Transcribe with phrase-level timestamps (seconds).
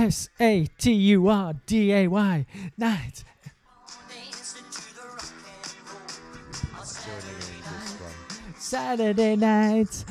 [0.00, 2.46] S A T U R D A Y.
[2.78, 3.22] Night.
[8.56, 10.04] Saturday night.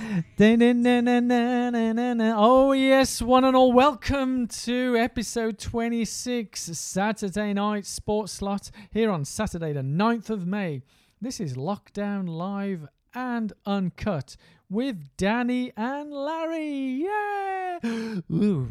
[2.37, 9.25] Oh, yes, one and all, welcome to episode 26, Saturday night sports slot here on
[9.25, 10.83] Saturday, the 9th of May.
[11.19, 14.37] This is Lockdown Live and Uncut
[14.69, 17.03] with Danny and Larry.
[17.03, 17.79] Yeah!
[18.31, 18.69] Ooh.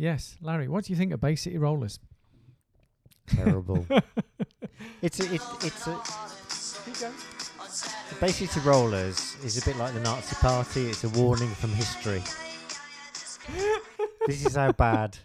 [0.00, 1.98] Yes, Larry, what do you think of Bay City Rollers?
[3.26, 3.86] Terrible.
[5.02, 6.00] it's a, it, it's a.
[8.18, 10.86] Bay City Rollers is a bit like the Nazi Party.
[10.86, 12.22] It's a warning from history.
[14.26, 15.18] this is how bad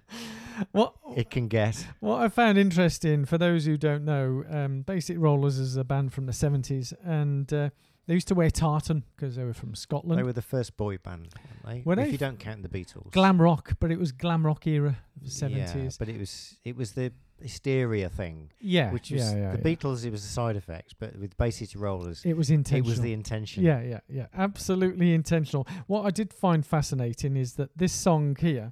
[0.74, 1.88] What it can get.
[2.02, 5.86] What I found interesting, for those who don't know, um, Bay City Rollers is a
[5.86, 7.70] band from the 70s, and uh,
[8.08, 10.20] they used to wear tartan because they were from Scotland.
[10.20, 11.30] They were the first boy band,
[11.63, 11.82] weren't they?
[11.85, 12.10] Were if they?
[12.12, 13.12] you don't count the Beatles.
[13.12, 15.98] glam rock, but it was glam rock era of the Yeah, 70s.
[15.98, 19.76] but it was it was the hysteria thing, Yeah, which was yeah, yeah, the yeah.
[19.76, 20.05] Beatles.
[20.05, 22.88] It was a side effect, but with Bay City Rollers, It was intentional.
[22.88, 23.63] it was the intention.
[23.63, 24.27] Yeah, yeah, yeah.
[24.34, 25.68] Absolutely intentional.
[25.87, 28.71] What I did find fascinating is that this song here.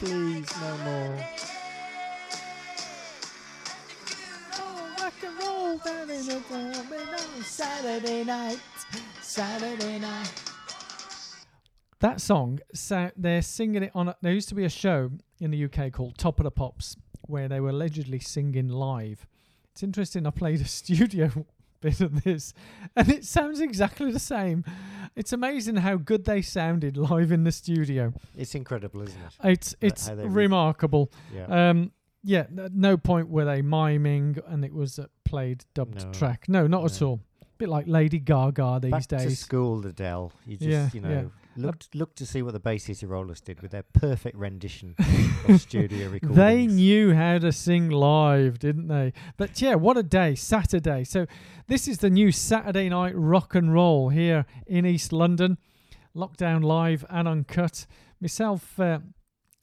[0.00, 1.18] Please, no more.
[7.42, 8.60] Saturday night,
[9.20, 10.32] Saturday night.
[11.98, 14.08] That song, so they're singing it on.
[14.10, 16.96] A, there used to be a show in the UK called Top of the Pops
[17.22, 19.26] where they were allegedly singing live.
[19.72, 20.26] It's interesting.
[20.26, 21.46] I played a studio
[21.80, 22.54] bit of this,
[22.94, 24.64] and it sounds exactly the same.
[25.16, 28.12] It's amazing how good they sounded live in the studio.
[28.36, 29.34] It's incredible, isn't it?
[29.42, 31.10] It's it's how re- remarkable.
[31.34, 31.70] Yeah.
[31.70, 31.92] Um,
[32.24, 36.12] yeah, no point were they miming and it was a played dubbed No.
[36.12, 36.48] track.
[36.48, 37.06] No, not at No.
[37.08, 37.20] all.
[37.58, 39.38] bit like Lady Gaga these Back to days.
[39.38, 40.32] school, Adele.
[40.44, 41.10] You just, Yeah, you know,
[41.56, 41.64] yeah.
[41.66, 44.94] look look to see what the Bay City Rollers did with their perfect rendition
[45.48, 46.36] of studio recordings.
[46.36, 49.12] They knew how to sing live, didn't they?
[49.36, 51.04] But yeah, what a day, Saturday.
[51.04, 51.26] So
[51.68, 55.56] this is the new Saturday night rock and roll here in East London.
[56.14, 57.86] Lockdown live and uncut.
[58.20, 58.98] Myself uh,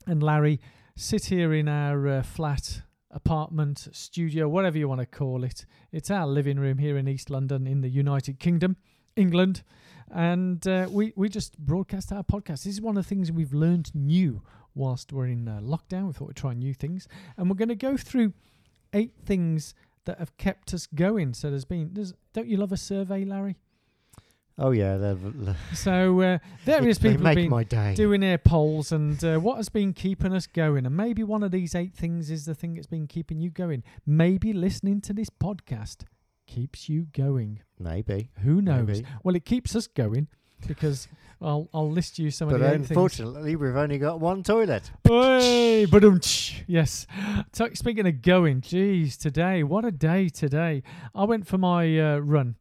[0.07, 0.59] and Larry
[0.95, 5.65] sit here in our uh, flat apartment, studio, whatever you want to call it.
[5.91, 8.77] It's our living room here in East London in the United Kingdom,
[9.15, 9.63] England.
[10.09, 12.63] And uh, we, we just broadcast our podcast.
[12.63, 14.41] This is one of the things we've learned new
[14.75, 16.07] whilst we're in uh, lockdown.
[16.07, 17.07] We thought we'd try new things.
[17.37, 18.33] And we're going to go through
[18.93, 19.73] eight things
[20.05, 21.33] that have kept us going.
[21.33, 23.57] So there's been, there's, don't you love a survey, Larry?
[24.63, 29.39] Oh yeah, they're, So uh, various they people have been doing their polls and uh,
[29.39, 30.85] what has been keeping us going.
[30.85, 33.83] And maybe one of these eight things is the thing that's been keeping you going.
[34.05, 36.03] Maybe listening to this podcast
[36.45, 37.63] keeps you going.
[37.79, 38.85] Maybe, Who knows?
[38.87, 39.05] Maybe.
[39.23, 40.27] Well, it keeps us going
[40.67, 41.07] because
[41.41, 42.91] I'll I'll list you some of the things.
[42.91, 44.91] unfortunately, we've only got one toilet.
[45.07, 45.87] Hey,
[46.67, 47.07] Yes.
[47.73, 50.83] Speaking of going, geez, today, what a day today.
[51.15, 52.57] I went for my uh, run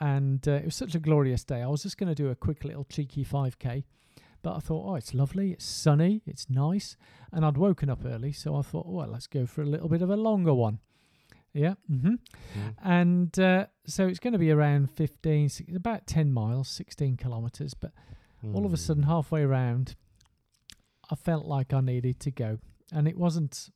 [0.00, 1.62] and uh, it was such a glorious day.
[1.62, 3.84] I was just going to do a quick little cheeky 5K,
[4.42, 6.96] but I thought, oh, it's lovely, it's sunny, it's nice.
[7.32, 10.02] And I'd woken up early, so I thought, well, let's go for a little bit
[10.02, 10.78] of a longer one.
[11.52, 11.74] Yeah.
[11.90, 12.08] mm-hmm.
[12.16, 12.74] Mm.
[12.84, 17.72] And uh, so it's going to be around 15, six- about 10 miles, 16 kilometres.
[17.74, 17.92] But
[18.54, 18.80] all of a Mm.
[18.80, 19.96] sudden, halfway around,
[21.10, 22.58] I felt like I needed to go,
[22.92, 23.70] and it wasn't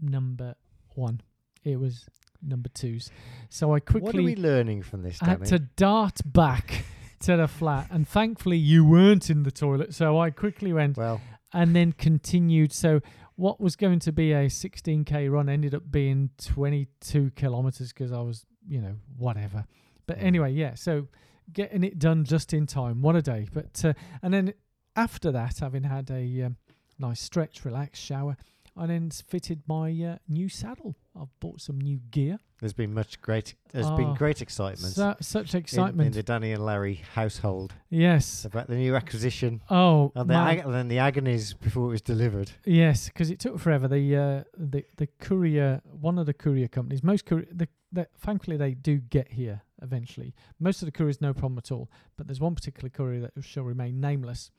[0.00, 0.54] number
[0.94, 1.20] one;
[1.62, 2.06] it was
[2.42, 3.10] number twos.
[3.48, 4.06] So I quickly.
[4.06, 6.84] what are we learning from this, had to dart back
[7.20, 9.94] to the flat, and thankfully you weren't in the toilet.
[9.94, 11.20] So I quickly went well,
[11.52, 12.72] and then continued.
[12.72, 13.00] So
[13.36, 18.20] what was going to be a 16k run ended up being 22 kilometers because I
[18.20, 19.64] was, you know, whatever.
[20.06, 20.22] But Mm.
[20.24, 20.74] anyway, yeah.
[20.74, 21.08] So
[21.52, 23.02] getting it done just in time.
[23.02, 23.48] What a day!
[23.52, 24.54] But uh, and then
[24.96, 26.56] after that, having had a um,
[26.98, 28.36] nice stretch, relax, shower,
[28.76, 30.96] I then fitted my uh, new saddle.
[31.20, 32.38] I've bought some new gear.
[32.60, 33.54] there's been much great.
[33.72, 34.94] There's Oh, been great excitement.
[34.94, 38.44] Su- such in- in, the Danny and Larry household yes.
[38.44, 42.00] about the new acquisition Oh, and the ag- and then the agonies before it was
[42.02, 42.52] delivered.
[42.64, 43.88] Yes, because it took forever.
[43.88, 48.56] The uh, the the courier, one of the courier companies, most courier, the, the thankfully
[48.56, 50.34] they do get here eventually.
[50.60, 53.64] Most of the couriers no problem at all, but there's one particular courier that shall
[53.64, 54.50] remain nameless.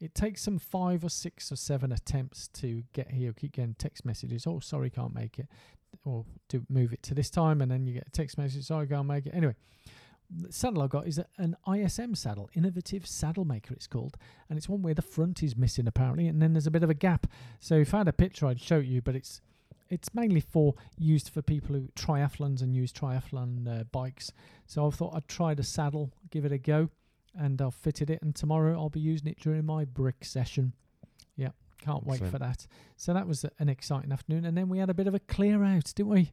[0.00, 3.32] It takes them five or six or seven attempts to get here.
[3.32, 4.46] Keep getting text messages.
[4.46, 5.46] Oh, sorry, can't make it,
[6.04, 8.64] or do move it to this time, and then you get a text message.
[8.64, 9.34] Sorry, can't make it.
[9.34, 9.54] Anyway,
[10.30, 13.74] the saddle I got is an ISM saddle, innovative saddle maker.
[13.74, 14.16] It's called,
[14.48, 16.90] and it's one where the front is missing apparently, and then there's a bit of
[16.90, 17.26] a gap.
[17.58, 19.42] So if I had a picture, I'd show you, but it's
[19.90, 24.32] it's mainly for used for people who triathlons and use triathlon uh, bikes.
[24.66, 26.90] So I thought I'd try the saddle, give it a go,
[27.38, 28.20] and I've fitted it.
[28.22, 30.72] And tomorrow I'll be using it during my brick session.
[31.36, 31.50] Yeah,
[31.82, 32.32] can't wait Excellent.
[32.32, 32.66] for that.
[32.96, 35.62] So that was an exciting afternoon, and then we had a bit of a clear
[35.64, 36.32] out, didn't we?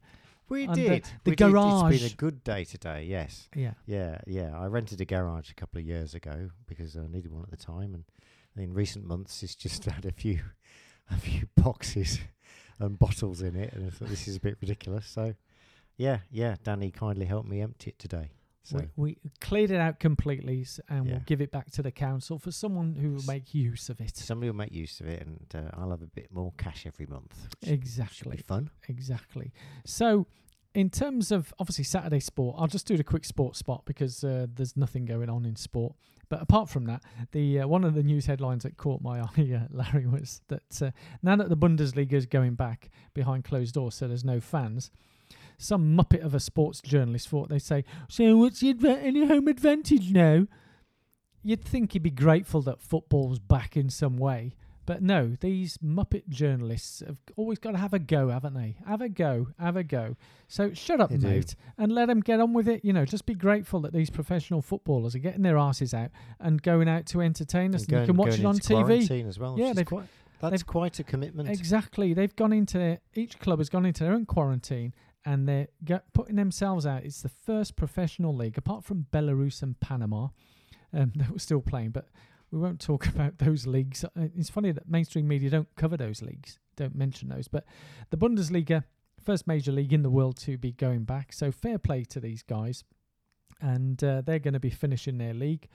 [0.50, 1.04] We And did.
[1.24, 1.46] the we did.
[1.46, 2.00] It's garage.
[2.02, 3.04] been a good day today.
[3.04, 3.50] Yes.
[3.54, 3.74] Yeah.
[3.86, 4.58] Yeah, yeah.
[4.58, 7.58] I rented a garage a couple of years ago because I needed one at the
[7.58, 8.06] time, and
[8.56, 10.40] in recent months, it's just had a few,
[11.12, 12.20] a few boxes
[12.80, 15.06] and bottles in it, and I thought this is a bit ridiculous.
[15.08, 15.34] So,
[15.98, 16.56] yeah, yeah.
[16.64, 18.30] Danny kindly helped me empty it today.
[18.68, 21.12] So We, we cleared it out completely, and Yeah.
[21.14, 24.16] we'll give it back to the council for someone who will make use of it.
[24.18, 27.06] somebody will make use of it, and uh, I'll have a bit more cash every
[27.06, 27.34] month.
[27.62, 28.36] Exactly.
[28.38, 28.70] be fun.
[28.90, 29.54] Exactly.
[29.86, 30.28] So,
[30.74, 34.48] in terms of obviously Saturday sport, I'll just do the quick sports spot because uh,
[34.54, 35.96] there's nothing going on in sport.
[36.30, 39.54] But apart from that, the uh, one of the news headlines that caught my eye,
[39.56, 40.92] uh, Larry, was that uh,
[41.24, 44.92] now that the Bundesliga is going back behind closed doors, so there's no fans.
[45.58, 49.48] Some muppet of a sports journalist thought they say, "So what's the adva- any home
[49.48, 50.46] advantage now?"
[51.44, 54.54] You'd think he'd be grateful that football's back in some way,
[54.86, 58.78] but no, these Muppet journalists have always got to have a go, haven't they?
[58.86, 60.16] Have a go, have a go.
[60.48, 61.28] So shut up, They do.
[61.28, 62.84] mate, and let them get on with it.
[62.84, 66.62] You know, just be grateful that these professional footballers are getting their asses out and
[66.62, 67.84] going out to entertain us.
[67.86, 69.28] And And you can watch it on TV.
[69.28, 69.58] as well.
[69.58, 70.06] Yeah, they've- quite,
[70.42, 71.50] that's they've- quite a commitment.
[71.50, 72.14] Exactly.
[72.14, 74.94] They've gone into their, each club has gone into their own quarantine
[75.28, 75.68] and they're
[76.14, 77.04] putting themselves out.
[77.04, 80.30] It's the first professional league, apart from Belarus and Panama,
[80.94, 81.90] um, that were still playing.
[81.90, 82.08] But
[82.50, 84.06] we won't talk about those leagues.
[84.06, 87.50] Uh, It's funny that mainstream media don't cover those leagues, don't mention those.
[87.50, 87.66] But
[88.10, 88.86] the Bundesliga,
[89.22, 91.34] first major league in the world to be going back.
[91.34, 92.86] So fair play to these guys.
[93.60, 95.68] And uh, they're going to be finishing their league.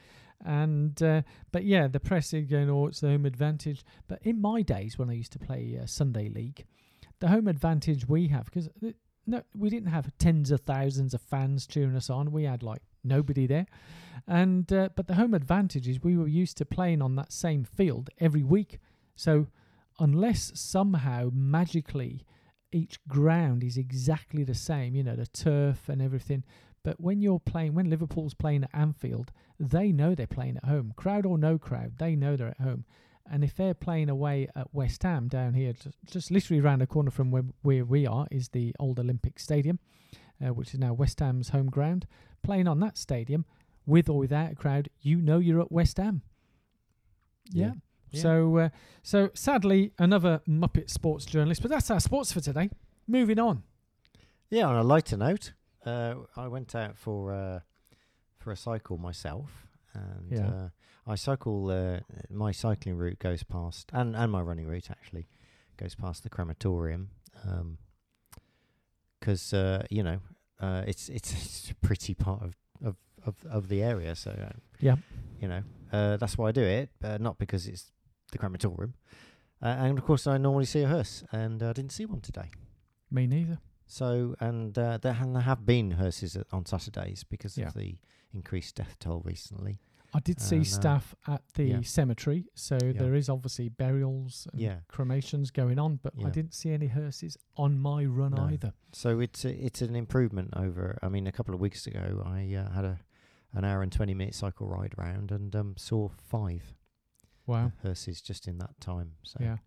[0.43, 3.84] And uh, but yeah, the press is going, oh, it's the home advantage.
[4.08, 6.64] But in my days when I used to play uh, Sunday league,
[7.20, 8.70] the home advantage we have because
[9.26, 12.32] no, we didn't have tens of thousands of fans cheering us on.
[12.32, 13.66] We had like nobody there,
[14.26, 17.64] and uh, but the home advantage is we were used to playing on that same
[17.64, 18.78] field every week.
[19.14, 19.46] So
[19.98, 22.24] unless somehow magically
[22.72, 26.42] each ground is exactly the same, you know, the turf and everything.
[26.82, 29.30] But when you're playing, when Liverpool's playing at Anfield,
[29.60, 30.92] they know they're playing at home.
[30.96, 32.84] Crowd or no crowd, they know they're at home.
[33.32, 36.87] And if they're playing away at West Ham down here, just, just literally around the
[36.87, 39.79] corner from where, where we are, is the old Olympic Stadium,
[40.44, 42.06] uh, which is now West Ham's home ground.
[42.43, 43.46] Playing on that stadium,
[43.87, 46.20] with or without a crowd, you know you're at West Ham.
[47.50, 47.67] Yeah.
[47.67, 47.73] Yeah.
[48.11, 48.20] Yeah.
[48.20, 48.69] So, uh,
[49.02, 51.62] so sadly, another Muppet sports journalist.
[51.62, 52.69] But that's our sports for today.
[53.08, 53.62] Moving on.
[54.50, 55.55] Yeah, on a lighter note,
[55.87, 57.61] uh, I went out for uh,
[58.37, 60.69] for a cycle myself, and Yeah.
[61.06, 61.70] Uh, I cycle.
[61.70, 62.00] Uh,
[62.31, 65.26] my cycling route goes past, and and my running route actually
[65.76, 67.08] goes past the crematorium,
[69.20, 70.19] because uh, you know
[70.60, 72.96] uh, it's it's it's a pretty part of of
[73.26, 74.14] of, of the area.
[74.16, 74.96] So uh, Yeah.
[75.40, 75.62] you know
[75.93, 77.90] uh, that's why I do it, uh, not because it's
[78.31, 78.94] the crematorium.
[79.62, 82.50] Uh, and of course, I normally see a hearse, and I didn't see one today.
[83.10, 83.58] Me neither.
[83.87, 87.69] So, and uh, there, and there have been hearses at- on Saturdays because Yeah.
[87.69, 87.98] of the
[88.34, 89.78] increased death toll recently.
[90.14, 91.81] I did see And, uh, staff at the yeah.
[91.82, 94.81] cemetery, so there is obviously burials and Yeah.
[94.88, 98.44] cremations going on, but I didn't see any hearses on my run No.
[98.44, 98.75] either.
[98.93, 100.98] So it's a, it's an improvement over.
[101.03, 103.01] I mean, a couple of weeks ago, I uh, had a
[103.55, 106.75] an hour and twenty minute cycle ride round and um, saw five
[107.46, 107.72] Wow.
[107.82, 109.13] hearses just in that time.
[109.22, 109.58] So Yeah.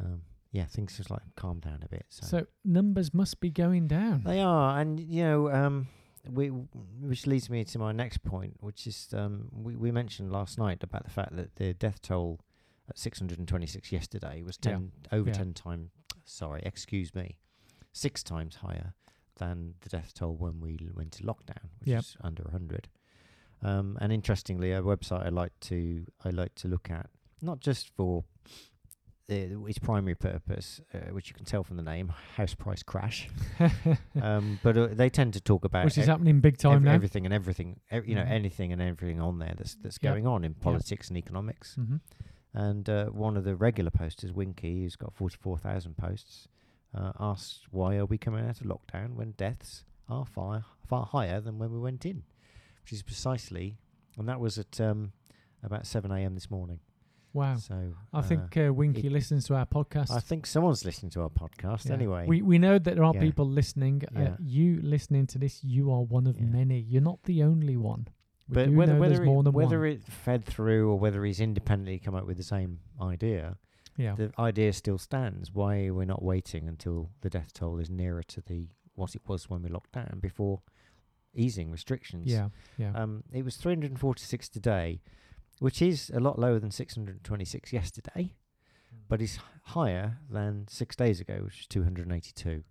[0.00, 2.06] um, yeah, things just like calmed down a bit.
[2.08, 4.22] So, So numbers must be going down.
[4.24, 5.88] they are, and you know, um,
[6.30, 10.58] we which leads me to my next point, which is um, we we mentioned last
[10.58, 12.40] night about the fact that the death toll
[12.88, 14.72] at 626 yesterday was Yeah.
[14.72, 15.34] 10 over Yeah.
[15.36, 15.90] 10 times.
[16.24, 17.36] Sorry, excuse me,
[17.92, 18.94] six times higher
[19.36, 22.00] than the death toll when we l- went to lockdown, which Yep.
[22.00, 22.88] is under 100.
[23.62, 27.08] Um, and interestingly, a website I like to I like to look at
[27.40, 28.24] not just for
[29.30, 33.28] uh, its primary purpose, uh, which you can tell from the name, house price crash.
[34.22, 36.82] um, but uh, they tend to talk about Which is e- happening big time ev-
[36.82, 36.92] now.
[36.92, 38.30] everything and everything, ev- you know, Mhm.
[38.30, 40.12] anything and everything on there that's that's Yep.
[40.12, 41.74] going on in politics and economics.
[41.74, 41.96] hmm
[42.54, 46.48] And uh, one of the regular posters, Winky, who's got forty four thousand posts,
[46.94, 51.38] uh, asked why are we coming out of lockdown when deaths are far far higher
[51.40, 52.22] than when we went in,
[52.82, 53.76] which is precisely,
[54.16, 55.12] and that was at um,
[55.62, 56.34] about seven a.m.
[56.34, 56.80] this morning.
[57.38, 57.56] Wow.
[57.56, 60.10] So I uh, think uh, Winky it- listens to our podcast.
[60.10, 61.94] I think someone's listening to our podcast Yeah.
[61.94, 62.26] anyway.
[62.26, 63.20] We we know that there are Yeah.
[63.20, 64.02] people listening.
[64.14, 66.46] Uh, you listening to this, you are one of Yeah.
[66.46, 66.78] many.
[66.80, 68.08] You're not the only one.
[68.48, 72.14] We but whether whether more it, whether it fed through or whether he's independently come
[72.14, 73.56] up with the same idea,
[73.96, 74.14] yeah.
[74.14, 75.52] the idea still stands.
[75.54, 79.22] Why we're we not waiting until the death toll is nearer to the what it
[79.28, 80.62] was when we locked down before
[81.34, 82.26] easing restrictions?
[82.26, 82.48] yeah.
[82.78, 82.92] Yeah.
[82.94, 85.00] Um, it was 346 today,
[85.60, 88.34] which is a lot lower than 626 yesterday.
[89.08, 92.62] but is higher than six days ago, which is 282.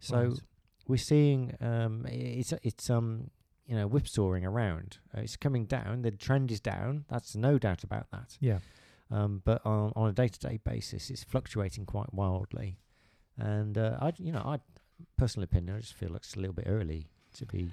[0.00, 0.40] So Right.
[0.88, 3.30] we're seeing um, it's it's um
[3.66, 4.98] you know whipsawing around.
[5.16, 6.02] Uh, it's coming down.
[6.02, 7.04] The trend is down.
[7.08, 8.36] That's no doubt about that.
[8.40, 8.58] yeah.
[9.10, 12.78] Um, but on on a day to day basis, it's fluctuating quite wildly.
[13.36, 14.58] And uh, I you know I
[15.16, 17.08] personal opinion, I just feel like it's a little bit early
[17.38, 17.72] to be.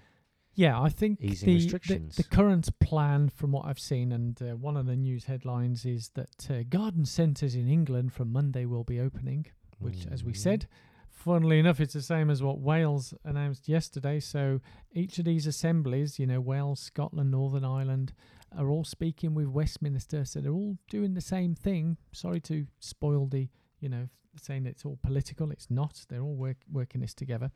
[0.59, 2.15] Yeah, I think Easing the, the restrictions.
[2.17, 6.09] the current plan, from what I've seen, and uh, one of the news headlines is
[6.15, 9.45] that uh, garden centres in England from Monday will be opening,
[9.79, 10.37] which, as we Mm.
[10.37, 10.67] said,
[11.09, 14.19] funnily enough, it's the same as what Wales announced yesterday.
[14.19, 14.59] So
[14.91, 18.11] each of these assemblies, you know, Wales, Scotland, Northern Ireland,
[18.57, 21.95] are all speaking with Westminster, so they're all doing the same thing.
[22.11, 23.47] Sorry to spoil the,
[23.79, 25.51] you know, saying it's all political.
[25.51, 26.05] It's not.
[26.09, 27.49] They're all work, working this together.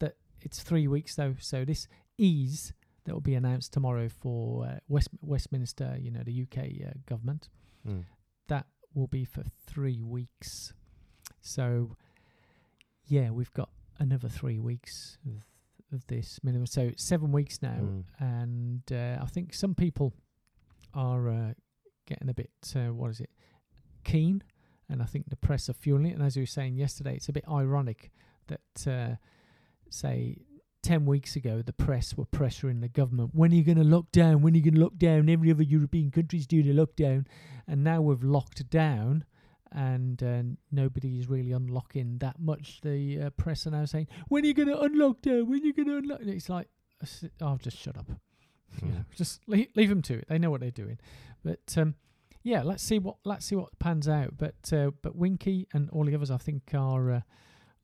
[0.00, 1.86] That it's three weeks though, so this
[2.22, 2.72] ease
[3.04, 7.48] that will be announced tomorrow for uh, West Westminster, you know, the UK uh, government,
[7.86, 8.04] Mm.
[8.48, 10.72] that will be for three weeks.
[11.40, 11.96] So,
[13.06, 15.42] yeah, we've got another three weeks of,
[15.96, 16.66] of this minimum.
[16.66, 18.04] So seven weeks now, Mm.
[18.20, 20.14] and uh, I think some people
[20.94, 21.52] are uh,
[22.06, 23.30] getting a bit uh, what is it
[24.04, 24.44] keen,
[24.88, 26.14] and I think the press are fueling it.
[26.14, 28.12] And as we were saying yesterday, it's a bit ironic
[28.46, 29.16] that uh,
[29.90, 30.36] say.
[30.82, 33.30] 10 weeks ago, the press were pressuring the government.
[33.34, 34.42] When are you going to lock down?
[34.42, 35.28] When are you going to lock down?
[35.28, 37.26] Every other European country's doing a lockdown.
[37.66, 39.24] And now we've locked down
[39.70, 42.80] and uh, nobody is really unlocking that much.
[42.82, 45.48] The uh, press are now saying, "When are you going to unlock down?
[45.48, 46.68] When are you going to unlock?" And it's like,
[47.40, 48.06] I'll "Oh, just shut up.
[48.82, 48.90] You Mm.
[48.94, 50.26] know, just leave, leave them to it.
[50.28, 50.98] They know what they're doing."
[51.44, 51.94] But um,
[52.42, 54.36] yeah, let's see what let's see what pans out.
[54.36, 57.20] But uh, but Winky and all the others, I think, are uh,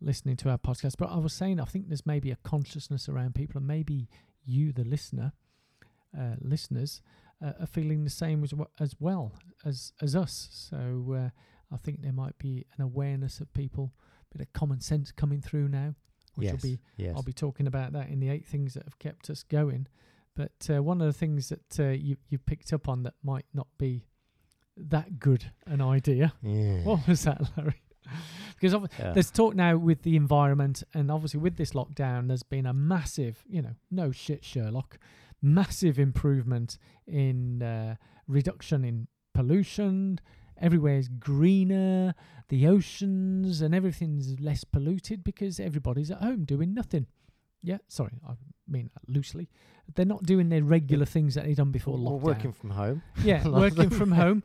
[0.00, 0.96] listening to our podcast.
[0.98, 4.08] But I was saying, I think there's maybe a consciousness around people, and maybe
[4.44, 5.32] you, the listener,
[6.18, 7.02] uh, listeners,
[7.44, 9.32] uh, are feeling the same as w- as well
[9.64, 10.48] as as us.
[10.70, 11.30] So uh,
[11.74, 13.92] I think there might be an awareness of people,
[14.32, 15.94] bit of common sense coming through now,
[16.34, 16.52] which yes.
[16.52, 17.14] will be yes.
[17.14, 19.86] I'll be talking about that in the eight things that have kept us going.
[20.34, 23.46] But uh, one of the things that uh, you you picked up on that might
[23.52, 24.06] not be
[24.76, 26.32] that good an idea.
[26.42, 26.82] yeah.
[26.84, 27.82] What was that, Larry?
[28.60, 29.12] Because Yeah.
[29.12, 33.44] there's talk now with the environment, and obviously with this lockdown, there's been a massive,
[33.48, 34.98] you know, no shit, Sherlock,
[35.42, 37.96] massive improvement in uh,
[38.26, 40.18] reduction in pollution.
[40.60, 42.14] Everywhere's greener,
[42.48, 47.06] the oceans and everything's less polluted because everybody's at home doing nothing.
[47.62, 48.32] Yeah, sorry, I
[48.68, 49.48] mean that loosely.
[49.94, 52.20] They're not doing their regular things that they've done before lockdown.
[52.20, 53.02] working from home.
[53.24, 54.42] yeah, a lot of working from home.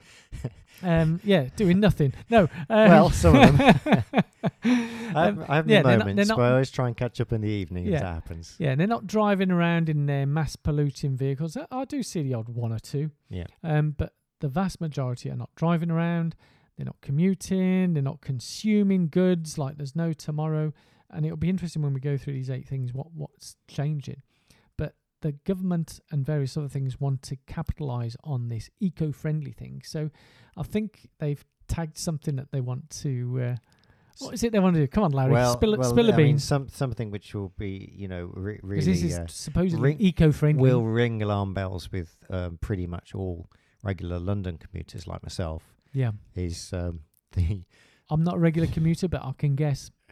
[0.82, 2.14] Um, yeah, doing nothing.
[2.30, 2.44] No.
[2.70, 3.80] Um, Well, some of them.
[4.64, 6.88] I um, have, I have yeah, they're not- moments they're not- where I always try
[6.88, 7.96] and catch up in the evening Yeah.
[7.96, 8.56] if that happens.
[8.58, 11.56] Yeah, they're not driving around in their mass polluting vehicles.
[11.58, 13.12] I, I do see the odd one or two.
[13.30, 13.46] Yeah.
[13.64, 16.36] Um, but the vast majority are not driving around.
[16.78, 17.94] They're not commuting.
[17.94, 20.74] They're not consuming goods like there's no tomorrow.
[21.16, 24.22] And it'll be interesting when we go through these eight things what what's changing.
[24.78, 29.82] But the government and various other things want to capitalize on this eco-friendly thing.
[29.86, 30.10] So
[30.58, 33.40] I think they've tagged something that they want to.
[33.42, 33.56] Uh,
[34.20, 34.88] what is it they want to do?
[34.88, 37.92] Come on, Larry, Well, spill, well, spill a I mean, some something which will be,
[37.96, 40.62] you know, re- really this is uh, supposedly ring- eco-friendly.
[40.62, 43.50] will ring alarm bells with um, pretty much all
[43.84, 45.64] regular London commuters like myself.
[45.94, 46.12] yeah.
[46.36, 47.00] Is um,
[47.32, 47.64] the
[48.10, 49.90] I'm not a regular commuter, but I can guess.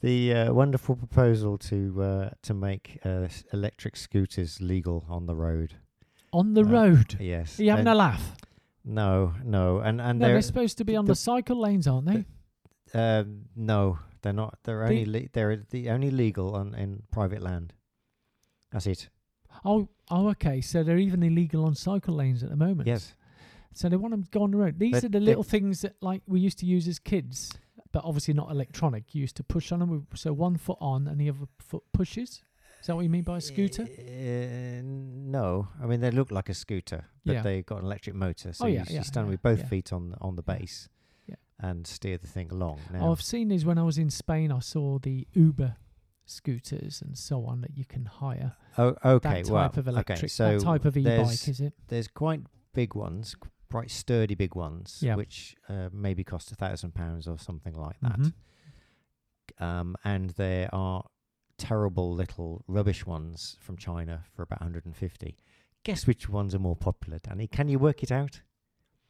[0.00, 5.74] the uh, wonderful proposal to uh, to make uh, electric scooters legal on the road.
[6.32, 7.16] On the Uh, road.
[7.20, 7.58] Yes.
[7.58, 8.36] Are you having and- a laugh?
[8.84, 11.86] No, no, and and No, they're, they're supposed to be on the- the, cycle lanes,
[11.86, 12.24] aren't they?
[12.94, 14.58] um, no, they're not.
[14.64, 17.72] They're The- only le- they're the only legal on in private land.
[18.72, 19.08] That's it.
[19.64, 20.60] Oh, oh, okay.
[20.60, 22.86] So they're even illegal on cycle lanes at the moment.
[22.88, 23.14] Yes.
[23.74, 24.78] So they want them to go on the road.
[24.78, 27.52] These They- are the little things that like we used to use as kids,
[27.92, 29.14] but obviously not electronic.
[29.14, 30.06] You used to push on them.
[30.14, 32.42] So one foot on and the other foot pushes.
[32.80, 33.82] Is that what you mean by a scooter?
[33.84, 37.42] Uh, no, I mean they look like a scooter, but Yeah.
[37.42, 39.68] they've got an electric motor, so Oh, you, yeah, s- yeah, you stand with both
[39.68, 40.88] feet on on the base,
[41.60, 42.80] and steer the thing along.
[42.88, 44.50] Oh, Now, I've seen these when I was in Spain.
[44.50, 45.76] I saw the Uber
[46.24, 48.56] scooters and so on that you can hire.
[48.78, 51.74] oh, okay, that well, of electric, okay, so that type of e-bike, is it?
[51.88, 52.40] there's quite
[52.74, 53.36] big ones,
[53.72, 55.16] quite sturdy big ones, Yeah.
[55.16, 58.18] which uh, maybe cost a thousand pounds or something like that.
[58.20, 58.32] Mhm.
[59.58, 61.04] Um, and there are
[61.58, 65.36] terrible little rubbish ones from China for about 150.
[65.84, 67.46] Guess which ones are more popular, Danny?
[67.48, 68.40] Can you work it out?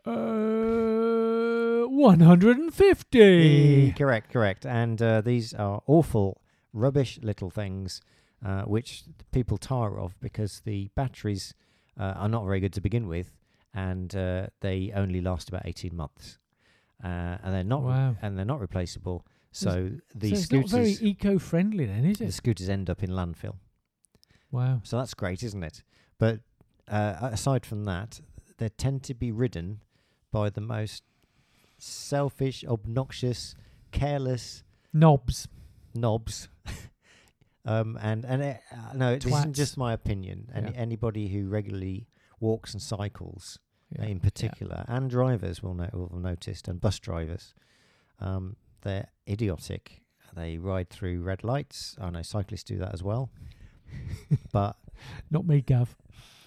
[0.07, 3.93] Uh, 150.
[3.93, 4.65] Correct, correct.
[4.67, 6.41] And uh, these are awful,
[6.73, 8.01] rubbish little things
[8.45, 11.55] uh, which people tire of because the batteries
[11.99, 13.37] uh, are not very good to begin with
[13.75, 16.39] and uh, they only last about 18 months.
[17.05, 18.17] uh, and they're not Wow.
[18.23, 19.27] and they're not replaceable.
[19.51, 22.27] So the so it's scooters not very eco-friendly then, is it?
[22.27, 23.57] The scooters end up in landfill.
[24.51, 24.81] Wow.
[24.85, 25.83] So that's great, isn't it?
[26.19, 26.41] But
[26.89, 28.21] uh, aside from that,
[28.59, 29.81] they tend to be ridden
[30.31, 31.03] by the most
[31.79, 33.55] selfish, obnoxious,
[33.91, 34.63] careless
[34.93, 35.49] Knobs.
[35.95, 36.49] knobs.
[37.65, 40.51] um, and and uh, uh, no, this isn't just my opinion.
[40.55, 40.77] Any, Yeah.
[40.77, 42.07] Anybody who regularly
[42.43, 43.59] walks and cycles,
[43.91, 44.05] Yeah.
[44.07, 47.55] in particular, and drivers will, no- will have noticed, and bus drivers,
[48.21, 50.03] um, they're idiotic.
[50.35, 51.97] They ride through red lights.
[52.01, 53.31] I know cyclists do that as well,
[54.53, 54.77] but
[55.31, 55.97] Not me, Gav.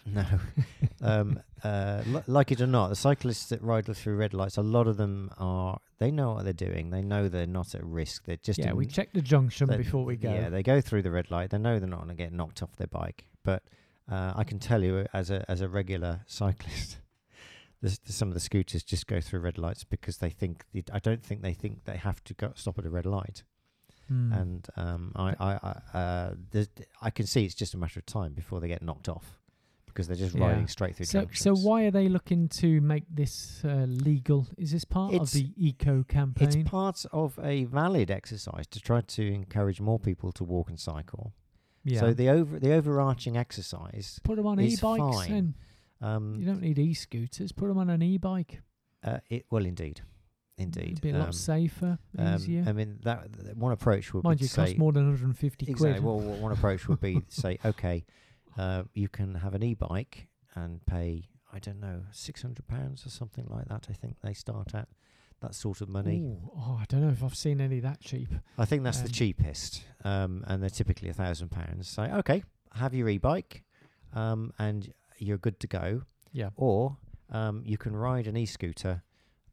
[0.05, 0.25] no.
[1.01, 4.61] um, uh, li- like it or not, the cyclists that ride through red lights, a
[4.61, 6.89] lot of them are, they know what they're doing.
[6.91, 8.25] They know they're not at risk.
[8.25, 10.31] They're just yeah, we check the junction before we go.
[10.33, 11.49] Yeah, they go through the red light.
[11.49, 13.25] They know they're not going to get knocked off their bike.
[13.43, 13.63] But
[14.09, 16.97] uh, I can tell you, as a as a regular cyclist,
[17.81, 20.63] there's some of the scooters just go through red lights because they think.
[20.91, 23.43] I don't think they think they have to go stop at a red light.
[24.07, 24.31] Hmm.
[24.33, 25.53] And um, I I
[25.93, 26.33] I, uh,
[27.01, 29.39] I can see it's just a matter of time before they get knocked off
[29.87, 30.47] because they're just Yeah.
[30.47, 31.41] riding straight through so, junctions.
[31.41, 34.45] so why are they looking to make this uh, legal?
[34.57, 36.47] Is this part It's- of the eco campaign?
[36.49, 40.77] It's part of a valid exercise to try to encourage more people to walk and
[40.79, 41.33] cycle.
[41.85, 41.99] Yeah.
[42.01, 45.31] So the over the overarching exercise, Put them on is e-bikes fine.
[45.31, 45.55] then.
[46.01, 47.51] um, You don't need e-scooters.
[47.53, 48.61] Put them on an e-bike.
[49.03, 50.01] Uh, it well, indeed,
[50.57, 50.91] indeed.
[50.93, 52.65] It'd be a lot Um, safer, um, easier.
[52.67, 54.91] I mean, that, that one approach would Mind be you, to it costs say more
[54.91, 55.91] than 150 exactly.
[55.93, 56.03] quid.
[56.03, 58.03] Well, one approach would be say, okay,
[58.57, 63.09] uh, you can have an e-bike and pay, I don't know, six hundred pounds or
[63.09, 63.85] something like that.
[63.89, 64.87] I think they start at
[65.41, 66.19] that sort of money.
[66.21, 68.29] Ooh, oh, I don't know if I've seen any that cheap.
[68.57, 71.87] I think that's the Um, cheapest, um, and they're typically a thousand pounds.
[71.87, 73.63] So, okay, have your e-bike,
[74.13, 76.03] um, and you're good to go.
[76.31, 76.49] Yeah.
[76.55, 76.97] Or
[77.29, 79.03] um, you can ride an e-scooter,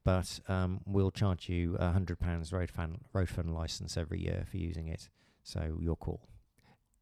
[0.04, 4.44] but um, we'll charge you a hundred pounds road fan road fund license every year
[4.50, 5.08] for using it.
[5.42, 6.20] So your call.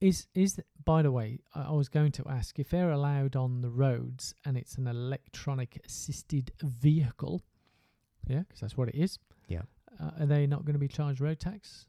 [0.01, 3.37] Is is th- by the way, I, I was going to ask if they're allowed
[3.37, 7.43] on the roads and it's an electronic assisted vehicle.
[8.27, 9.19] Yeah, because that's what it is.
[9.49, 9.63] Yeah.
[10.01, 11.87] Uh, are they not going to be charged road tax?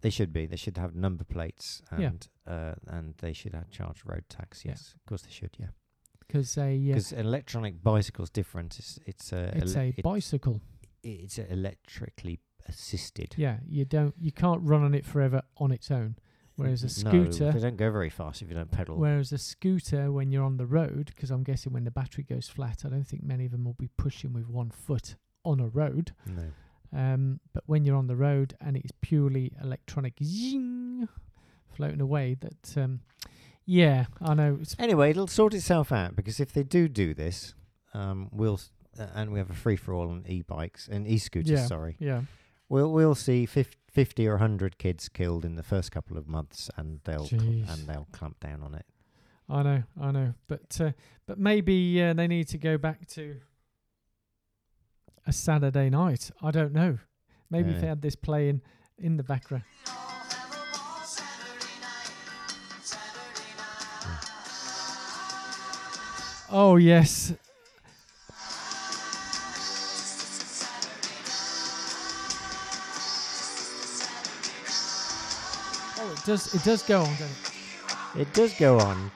[0.00, 0.46] They should be.
[0.46, 2.08] They should have number plates Yeah.
[2.08, 4.64] and uh, and they should have charged road tax.
[4.64, 4.72] Yeah.
[4.72, 5.56] Yes, of course they should.
[5.58, 5.68] Yeah,
[6.26, 8.78] Because a uh, because an electronic bicycle's different.
[8.78, 10.60] It's it's a it's ele- a bicycle.
[11.04, 13.34] it's a electrically assisted.
[13.36, 16.16] Yeah, you don't you can't run on it forever on its own.
[16.56, 18.96] Whereas a No, scooter, they don't go very fast if you don't pedal.
[18.98, 22.48] whereas a scooter, when you're on the road, because I'm guessing when the battery goes
[22.48, 25.68] flat, I don't think many of them will be pushing with one foot on a
[25.68, 26.12] road.
[26.26, 26.52] no.
[26.94, 31.08] Um, but when you're on the road and it's purely electronic, zing,
[31.74, 33.00] floating away, that um,
[33.64, 34.58] yeah, I know.
[34.78, 37.54] Anyway, it'll sort itself out because if they do do this,
[37.94, 41.50] um, we'll s- uh, and we have a free for all on e-bikes and e-scooters.
[41.60, 41.66] Yeah.
[41.66, 42.22] Sorry, yeah,
[42.68, 46.68] we'll we'll see fif- fifty or hundred kids killed in the first couple of months,
[46.76, 47.72] and they'll cl- Jeez.
[47.72, 48.84] and they'll clamp down on it.
[49.48, 50.34] I know, I know.
[50.46, 50.92] But uh,
[51.26, 53.36] but maybe uh, they need to go back to
[55.26, 56.30] a Saturday night.
[56.42, 56.98] I don't know.
[57.50, 58.62] Maybe if they had this playing
[58.98, 59.64] in the background.
[66.54, 67.32] Oh yes.
[75.98, 76.54] Oh, it does.
[76.54, 77.26] It does go on, doesn't
[78.16, 78.20] it?
[78.20, 79.10] It does go on.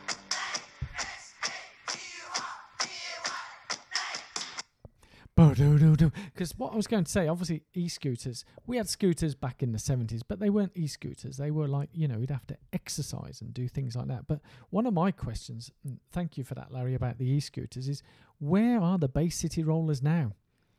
[5.37, 8.45] Because what I was going to say, obviously, e-scooters.
[8.67, 11.37] We had scooters back in the seventies, but they weren't e-scooters.
[11.37, 14.27] They were like you know, you'd have to exercise and do things like that.
[14.27, 18.03] But one of my questions, and thank you for that, Larry, about the e-scooters, is
[18.39, 20.33] where are the Bay City Rollers now?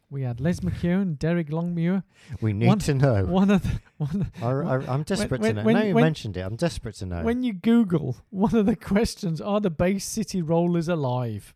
[0.10, 2.02] We had Les McKeown, Derek Longmuir.
[2.40, 3.26] We need One- to know.
[3.26, 4.32] One of the one.
[4.42, 5.66] I, I'm desperate when- to know.
[5.66, 7.24] when- now you when- mentioned it, I'm desperate to know.
[7.24, 11.54] When you Google, one of the questions are the Bay City Rollers alive?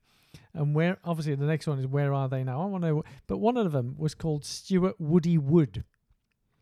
[0.54, 2.62] And where, obviously, the next one is where are they now?
[2.62, 3.04] I want to know.
[3.28, 5.84] But one of them was called Stuart Woody Wood.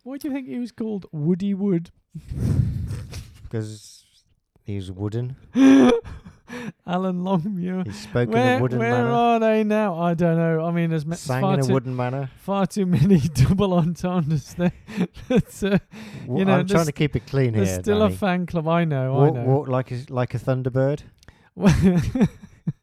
[0.04, 1.91] Why do you think he was called Woody Wood?
[3.43, 4.06] Because
[4.63, 5.36] he's wooden.
[6.86, 7.84] Alan Longmuir.
[7.86, 9.06] He spoke in a wooden where manner.
[9.06, 9.99] Where are they now?
[9.99, 10.65] I don't know.
[10.65, 12.30] I mean, there's ma- Sang far in a too, wooden manner.
[12.38, 14.71] far too many double entendres there.
[15.28, 15.78] That's, uh,
[16.25, 17.80] W- know, I'm trying to keep it clean there's here.
[17.82, 18.67] still a fan club.
[18.67, 19.19] I know.
[19.19, 19.43] I know.
[19.43, 21.02] walk like a like a thunderbird.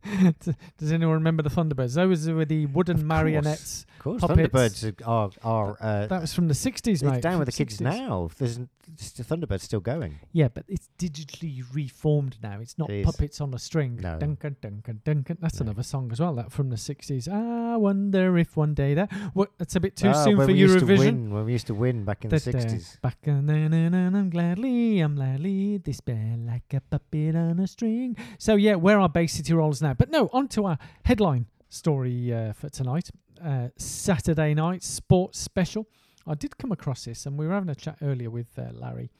[0.78, 1.94] Does anyone remember the Thunderbirds?
[1.94, 3.86] Those were the wooden Of marionettes.
[3.98, 4.52] Of course, Puppets.
[4.82, 5.76] Thunderbirds are are.
[5.80, 7.22] Uh, That was from the 60s, it's mate.
[7.22, 7.80] down with the from kids 60s.
[7.80, 8.30] now.
[8.38, 10.20] There's the Thunderbird's still going.
[10.32, 12.60] Yeah, but it's digitally reformed now.
[12.60, 13.96] It's not It puppets on a string.
[14.00, 14.16] No.
[14.18, 15.38] Duncan, Duncan, Duncan.
[15.40, 15.64] That's No.
[15.64, 16.34] another song as well.
[16.36, 17.26] That from the 60s.
[17.28, 19.12] I wonder if one day that.
[19.34, 19.50] What?
[19.58, 20.98] That's a bit too Ah, soon for we used to Eurovision.
[20.98, 22.58] win, when we used to win back in the Da-da.
[22.60, 22.98] sixties.
[23.02, 28.16] Back and then and, I'm gladly, I'm gladly despair like a puppet on a string.
[28.38, 29.94] So yeah, where are Bay City Rollers now?
[29.96, 33.10] But no, on to our headline story uh, for tonight.
[33.42, 35.86] Uh, Saturday night sports special.
[36.26, 39.10] I did come across this, and we were having a chat earlier with uh, Larry.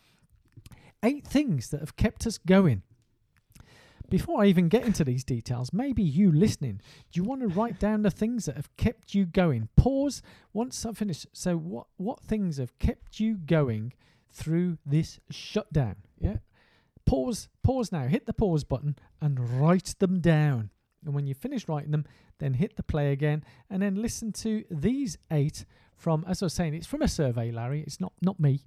[1.03, 2.83] Eight things that have kept us going.
[4.09, 7.81] Before I even get into these details, maybe you listening, do you want to write
[7.81, 9.69] down the things that have kept you going?
[9.77, 11.27] Pause once I finish.
[11.33, 13.93] So, what what things have kept you going
[14.31, 15.97] through this shutdown?
[16.19, 16.37] Yeah,
[17.07, 18.07] pause, pause now.
[18.07, 20.71] Hit the pause button and write them down.
[21.05, 22.05] And when you finish writing them,
[22.39, 25.65] then hit the play again, and then listen to these eight
[25.97, 26.25] from.
[26.29, 27.83] As I was saying, it's from a survey, Larry.
[27.83, 28.65] It's not not me.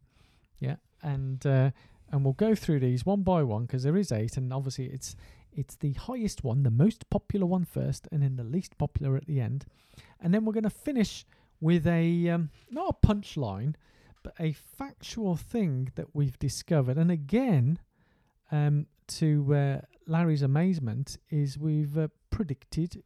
[0.60, 1.72] Yeah, and uh,
[2.12, 5.16] and we'll go through these one by one because there is eight, and obviously it's
[5.52, 9.26] it's the highest one, the most popular one first, and then the least popular at
[9.26, 9.66] the end,
[10.22, 11.26] and then we're going to finish
[11.60, 13.76] with a um, not a punchline,
[14.24, 16.98] but a factual thing that we've discovered.
[16.98, 17.80] And again,
[18.52, 23.04] um, to uh, Larry's amazement, is we've uh, predicted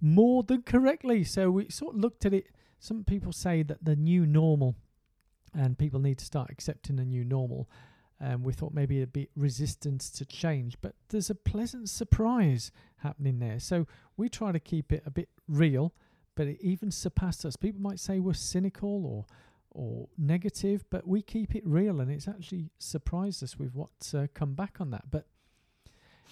[0.00, 1.24] more than correctly.
[1.24, 2.46] So we sort of looked at it.
[2.78, 4.76] Some people say that the new normal,
[5.54, 7.68] and people need to start accepting the new normal.
[8.20, 13.38] Um, we thought maybe a bit resistance to change, but there's a pleasant surprise happening
[13.38, 13.58] there.
[13.58, 15.92] So we try to keep it a bit real,
[16.34, 17.56] but it even surpassed us.
[17.56, 19.26] People might say we're cynical or
[19.74, 24.28] or negative, but we keep it real, and it's actually surprised us with what's uh,
[24.32, 25.10] come back on that.
[25.10, 25.26] But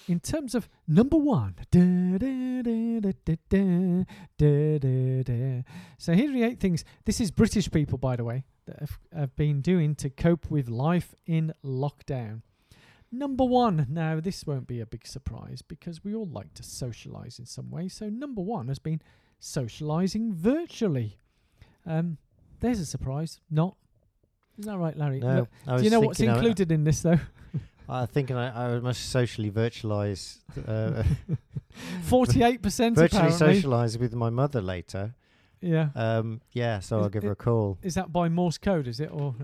[0.08, 3.00] in terms of number one, da, da, da,
[5.98, 6.84] so here are the eight things.
[7.04, 10.68] This is British people, by the way, that have, have been doing to cope with
[10.68, 12.42] life in lockdown.
[13.10, 17.38] Number one, now this won't be a big surprise because we all like to socialize
[17.38, 17.88] in some way.
[17.88, 19.02] So, number one has been
[19.38, 21.18] socializing virtually.
[21.84, 22.16] Um,
[22.62, 23.40] there's a surprise.
[23.50, 23.76] Not.
[24.58, 25.20] Is that right, Larry?
[25.20, 27.18] No, Look, I do you know what's thinking included in this, though?
[27.88, 31.02] I, think I, I must socially virtualize, uh,
[32.08, 35.14] 48% virtually socialize with my mother later.
[35.60, 35.88] Yeah.
[35.94, 37.78] Um, yeah, so Is I'll give her a call.
[37.82, 39.10] Is that by Morse code, is it?
[39.12, 39.34] Or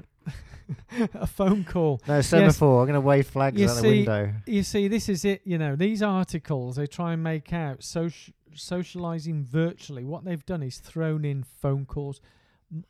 [1.14, 2.00] a phone call?
[2.06, 2.80] No, semaphore.
[2.82, 4.32] I'm going to wave flags You out the see, window.
[4.46, 5.42] You see, this is it.
[5.44, 10.04] You know, these articles, they try and make out soci- socializing virtually.
[10.04, 12.20] What they've done is thrown in phone calls.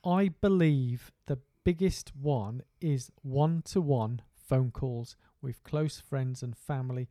[0.05, 6.57] I believe the biggest one is one to one phone calls with close friends and
[6.57, 7.09] family.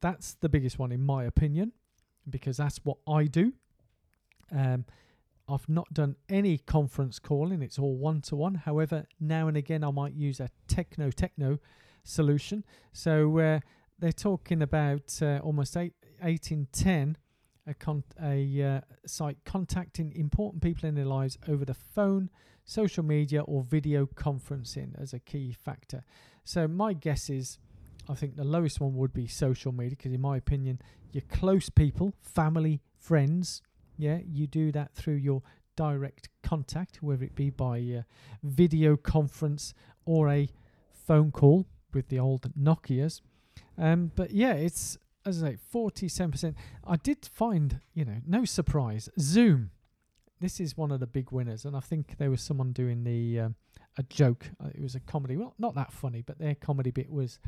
[0.00, 1.72] That's the biggest one, in my opinion,
[2.28, 3.52] because that's what I do.
[4.50, 4.84] Um,
[5.48, 8.54] I've not done any conference calling, it's all one to one.
[8.54, 11.58] However, now and again, I might use a techno techno
[12.04, 12.64] solution.
[12.92, 13.60] So uh,
[13.98, 17.16] they're talking about uh, almost eight, eight in 10
[17.68, 22.30] a, con- a uh, site contacting important people in their lives over the phone,
[22.64, 26.04] social media, or video conferencing as a key factor.
[26.44, 27.58] So my guess is,
[28.08, 30.80] I think the lowest one would be social media because, in my opinion,
[31.12, 33.62] your close people, family, friends,
[33.96, 35.42] yeah, you do that through your
[35.76, 38.02] direct contact, whether it be by uh,
[38.42, 40.48] video conference or a
[40.92, 43.22] phone call with the old Nokia's.
[43.76, 46.56] Um, but yeah, it's as I say, forty-seven percent.
[46.86, 49.08] I did find, you know, no surprise.
[49.18, 49.70] Zoom.
[50.40, 53.40] This is one of the big winners, and I think there was someone doing the
[53.40, 53.54] um,
[53.96, 54.50] a joke.
[54.62, 55.36] Uh, it was a comedy.
[55.36, 57.38] Well, not that funny, but their comedy bit was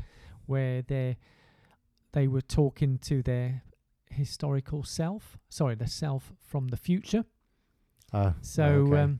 [0.45, 1.17] where they
[2.13, 3.63] they were talking to their
[4.09, 5.37] historical self.
[5.49, 7.23] Sorry, the self from the future.
[8.13, 8.99] Oh, So okay.
[8.99, 9.19] um,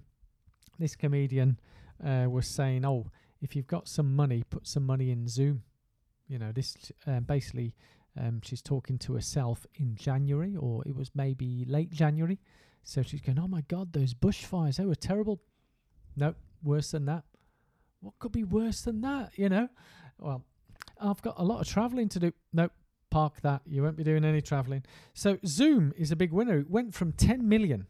[0.77, 1.57] this comedian
[2.05, 3.07] uh, was saying, "Oh,
[3.39, 5.63] if you've got some money, put some money in Zoom."
[6.27, 6.75] You know, this
[7.07, 7.73] uh, basically
[8.19, 12.39] um, she's talking to herself in January, or it was maybe late January.
[12.83, 14.77] So she's going, "Oh my God, those bushfires!
[14.77, 15.41] They were terrible."
[16.15, 17.23] No, worse than that.
[18.01, 19.37] What could be worse than that?
[19.37, 19.69] You know?
[20.19, 20.43] Well,
[20.99, 22.33] I've got a lot of travelling to do.
[22.51, 22.73] Nope,
[23.09, 23.61] park that.
[23.65, 24.83] You won't be doing any travelling.
[25.13, 26.59] So Zoom is a big winner.
[26.59, 27.87] It went from 10 million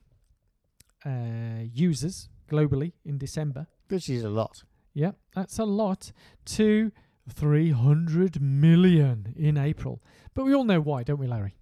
[1.05, 3.67] uh, users globally in December.
[3.89, 4.63] which is a lot.
[4.93, 6.11] Yeah, that's a lot.
[6.45, 6.91] To
[7.31, 10.01] 300 million in April.
[10.33, 11.55] But we all know why, don't we, Larry?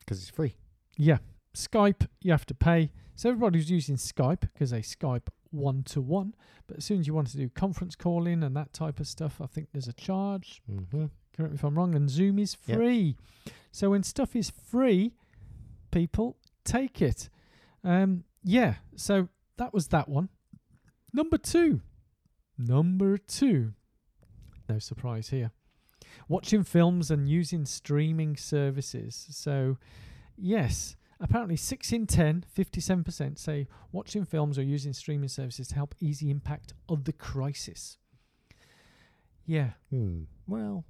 [0.00, 0.56] because it's free.
[0.96, 1.18] Yeah,
[1.54, 2.90] Skype, you have to pay.
[3.14, 6.34] So everybody's using Skype because they Skype one to one.
[6.66, 9.40] But as soon as you want to do conference calling and that type of stuff,
[9.40, 10.62] I think there's a charge.
[10.68, 11.06] Mm-hmm.
[11.36, 11.94] Correct me if I'm wrong.
[11.94, 12.76] And Zoom is Yep.
[12.78, 13.16] free.
[13.70, 15.12] So when stuff is free,
[15.92, 17.28] people take it.
[17.84, 18.74] Um, yeah.
[18.96, 20.28] So that was that one.
[21.12, 21.82] Number two.
[22.58, 23.74] Number two.
[24.70, 25.50] No surprise here.
[26.28, 29.26] Watching films and using streaming services.
[29.30, 29.78] So,
[30.36, 35.94] yes, apparently 6 in 10, 57% say watching films or using streaming services to help
[36.00, 37.98] ease the impact of the crisis.
[39.44, 40.22] Yeah, Hmm.
[40.46, 40.84] Well,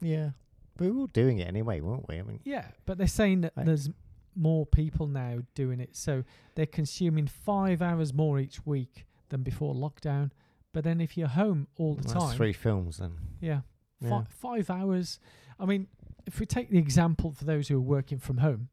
[0.00, 0.30] yeah.
[0.78, 2.18] We were all doing it anyway, weren't we?
[2.18, 3.88] I mean, yeah, but they're saying that I- there's
[4.36, 5.96] more people now doing it.
[5.96, 6.22] So
[6.54, 10.30] they're consuming five hours more each week than before lockdown.
[10.76, 13.12] But then if you're home all the that's time, three films then.
[13.40, 13.60] Yeah.
[14.02, 14.24] Fi- Yeah.
[14.28, 15.18] Five hours.
[15.58, 15.86] I mean,
[16.26, 18.68] if we take the example for those who are working from home,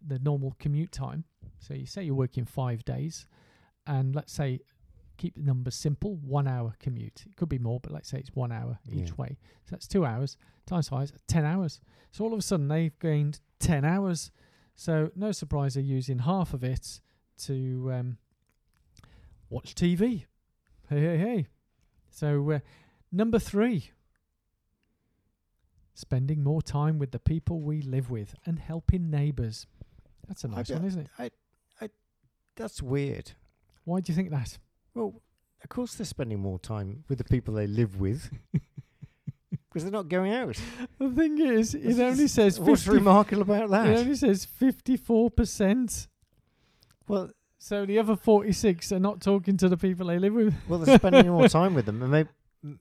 [0.00, 1.24] the normal commute time.
[1.58, 3.26] So you say you're working five days,
[3.86, 4.60] and let's say
[5.18, 7.24] keep the numbers simple, one hour commute.
[7.28, 9.14] It could be more, but let's say it's one hour each Yeah.
[9.18, 9.38] way.
[9.64, 11.80] So that's two hours times five, ten hours.
[12.12, 14.30] So all of a sudden they've gained 10 hours.
[14.74, 17.02] So no surprise they're using half of it
[17.40, 18.16] to um,
[19.50, 20.24] watch TV.
[20.92, 21.46] Hey, hey, hey.
[22.10, 22.58] So uh,
[23.10, 23.90] number three,
[25.94, 29.66] spending more time with the people we live with and helping neighbours.
[30.28, 31.08] That's a nice don't- one, isn't it?
[31.18, 31.30] I,
[31.80, 31.88] I,
[32.56, 33.32] That's weird.
[33.84, 34.58] Why do you think that?
[34.94, 35.22] Well,
[35.62, 38.30] of course they're spending more time with the people they live with.
[39.68, 40.60] Because they're not going out.
[40.98, 43.88] The thing is, it only says What's 50, remarkable about that.
[43.88, 46.08] it only says fifty-four percent.
[47.08, 47.30] Well,
[47.62, 50.54] So the other forty-six are not talking to the people they live with.
[50.68, 52.02] well, they're spending more time with them.
[52.02, 52.24] And may,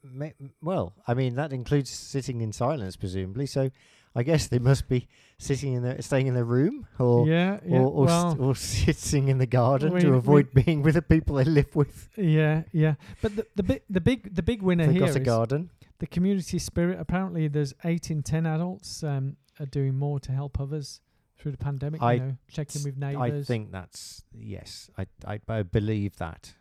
[0.04, 3.46] may, well, I mean that includes sitting in silence, presumably.
[3.46, 3.70] So,
[4.16, 7.78] I guess they must be sitting in their, staying in their room, or yeah, yeah.
[7.78, 10.96] or, or, well, st- or sitting in the garden we- to we- avoid being with
[10.96, 12.10] the people they live with.
[12.18, 12.96] yeah, yeah.
[13.22, 15.70] But the the big the big the big winner They've here got a is garden.
[16.00, 17.00] the community spirit.
[17.00, 21.02] Apparently, there's eight in ten adults um, are doing more to help others
[21.42, 22.02] through the pandemic.
[22.02, 23.44] I you know, checking with neighbours.
[23.44, 24.90] I think that's yes.
[24.98, 26.54] I, I I believe that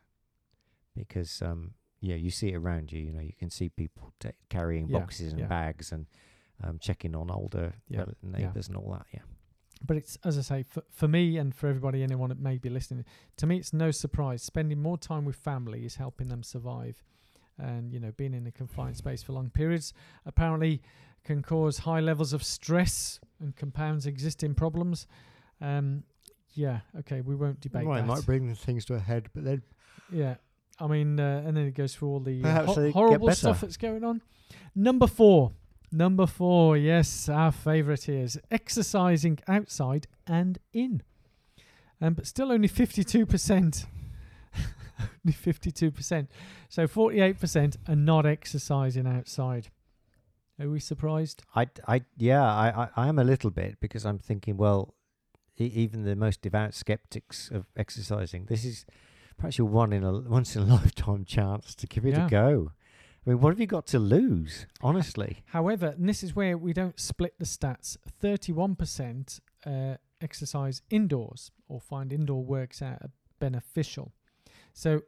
[0.96, 3.00] because um yeah, you see it around you.
[3.02, 5.46] You know, you can see people ta carrying Yeah, boxes and yeah.
[5.46, 6.06] bags and
[6.64, 8.38] um, checking on older rel- yeah.
[8.38, 9.06] neighbours and all that.
[9.12, 9.20] Yeah,
[9.86, 12.70] But it's as I say, for, for me and for everybody, anyone that may be
[12.70, 13.04] listening,
[13.36, 14.42] to me, it's no surprise.
[14.42, 17.02] Spending more time with family is helping them survive,
[17.58, 19.92] and you know, being in a confined space for long periods
[20.24, 20.80] apparently
[21.24, 25.06] can cause high levels of stress and compounds existing problems.
[25.60, 26.04] Um,
[26.54, 28.06] yeah, okay, we won't debate right, that.
[28.06, 29.62] might bring things to a head, but then
[30.12, 30.36] Yeah,
[30.78, 33.76] I mean, uh, and then it goes through all the uh, ho- horrible stuff that's
[33.76, 34.22] going on.
[34.74, 35.52] Number four,
[35.92, 41.02] number four, yes, our favourite is exercising outside and in,
[42.00, 43.86] um, but still only fifty-two percent.
[45.24, 46.30] only fifty-two percent.
[46.68, 49.68] So forty-eight percent are not exercising outside.
[50.60, 51.42] Are we surprised?
[51.56, 54.94] I, I, yeah, I, I, I am a little bit because I'm thinking, well,
[55.58, 58.84] e- even the most devout skeptics of exercising, this is
[59.38, 62.26] perhaps your one in a once in a lifetime chance to give it Yeah.
[62.26, 62.72] a go.
[63.26, 65.42] I mean, what have you got to lose, honestly?
[65.46, 67.96] However, and this is where we don't split the stats.
[68.20, 73.02] Thirty-one percent uh, exercise indoors or find indoor works out
[73.38, 74.12] beneficial.
[74.72, 75.02] So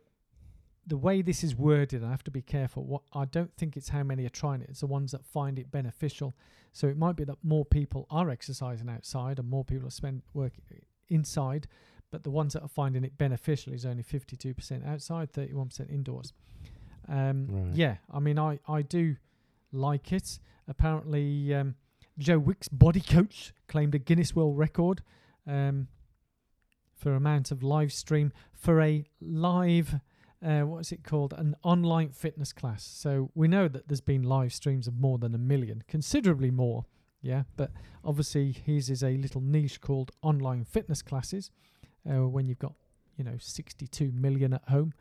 [0.87, 2.85] the way this is worded, I have to be careful.
[2.85, 5.59] What I don't think it's how many are trying it; it's the ones that find
[5.59, 6.35] it beneficial.
[6.73, 10.23] So it might be that more people are exercising outside and more people are spend
[10.33, 10.55] work
[11.09, 11.69] inside,
[12.11, 15.91] but the ones that are finding it beneficial is only fifty-two percent outside, thirty-one percent
[15.91, 16.33] indoors.
[17.09, 17.75] Um, Right.
[17.75, 19.17] Yeah, I mean, I I do
[19.73, 20.39] like it.
[20.69, 21.75] Apparently, um,
[22.19, 25.03] Joe Wicks' body coach claimed a Guinness World Record
[25.47, 25.89] um,
[26.95, 30.01] for amount of live stream for a live
[30.45, 31.33] uh, what's it called?
[31.37, 32.85] An online fitness class.
[32.85, 36.85] So we know that there's been live streams of more than a million, considerably more.
[37.21, 37.71] Yeah, but
[38.05, 41.51] obviously his is a little niche called online fitness classes.
[42.09, 42.75] Uh, when you've got
[43.17, 44.93] you know 62 million at home,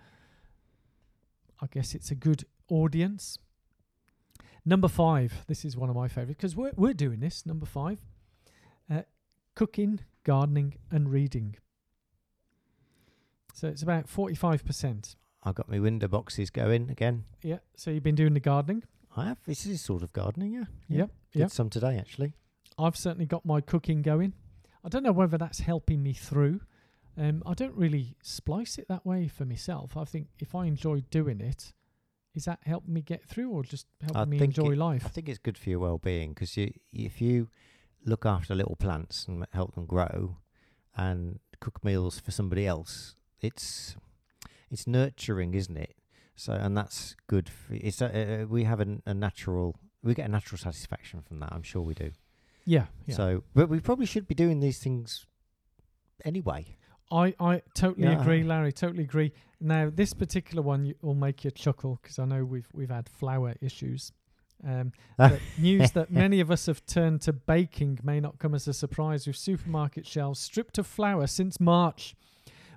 [1.60, 3.40] I guess it's a good audience.
[4.64, 7.44] Number five, this is one of my favourites because we're we're doing this.
[7.48, 8.00] Number five,
[8.92, 9.02] uh,
[9.56, 11.56] cooking, gardening, and reading.
[13.54, 15.16] So it's about 45%.
[15.44, 17.26] I got my window boxes going again.
[17.42, 17.60] Yeah.
[17.76, 18.84] So you've been doing the gardening?
[19.16, 19.40] I have.
[19.46, 20.66] This is sort of gardening, yeah.
[20.88, 20.98] Yeah.
[20.98, 21.12] Yep.
[21.34, 21.52] Did yep.
[21.52, 22.34] some today actually.
[22.78, 24.34] I've certainly got my cooking going.
[24.84, 26.62] I don't know whether that's helping me through.
[27.18, 29.98] Um, I don't really splice it that way for myself.
[29.98, 31.74] I think if I enjoy doing it,
[32.34, 35.04] is that helping me get through or just helping I me enjoy it, life?
[35.06, 37.50] I think it's good for your well-being because you, if you
[38.06, 40.38] look after little plants and help them grow
[40.96, 43.96] and cook meals for somebody else, it's
[44.72, 45.96] it's nurturing, isn't it?
[46.36, 47.50] So, and that's good.
[47.50, 51.50] For, it's uh, we have a, a natural we get a natural satisfaction from that.
[51.52, 52.12] I'm sure we do.
[52.66, 53.16] Yeah, yeah.
[53.16, 55.26] So, but we probably should be doing these things
[56.26, 56.78] anyway.
[57.12, 58.22] I, I totally Yeah.
[58.22, 58.72] agree, Larry.
[58.72, 59.34] Totally agree.
[59.60, 63.10] Now, this particular one y- will make you chuckle because I know we've we've had
[63.10, 64.12] flour issues.
[64.66, 68.68] Um, but news that many of us have turned to baking may not come as
[68.68, 69.28] a surprise.
[69.28, 72.16] With supermarket shelves stripped of flour since March,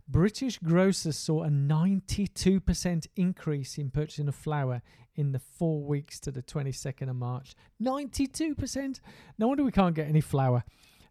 [0.06, 4.82] British grocers saw a 92% increase in purchasing of flour
[5.16, 7.54] in the four weeks to the 22nd of March.
[7.82, 9.00] 92%.
[9.38, 10.64] No wonder we can't get any flour.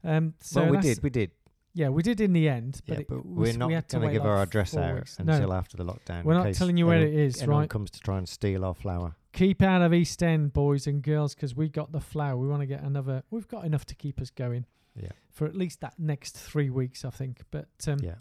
[0.04, 1.32] Um, so well, we did, we did.
[1.74, 4.14] yeah, we did in the end, but, yeah, but we we're not we going to
[4.14, 5.18] give like our address out weeks.
[5.18, 6.24] until No, after the lockdown.
[6.24, 7.70] We're not telling you where it is, anyone right?
[7.70, 9.16] comes to try and steal our flour.
[9.32, 12.36] keep out of East End, boys and girls, because we got the flour.
[12.38, 13.24] We want to get another.
[13.32, 17.06] We've got enough to keep us going Yeah, for at least that next three weeks,
[17.06, 17.42] I think.
[17.50, 18.16] But um, yeah.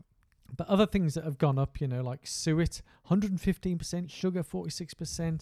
[0.56, 5.40] But other things that have gone up, you know, like suet, 115%, sugar, 46%.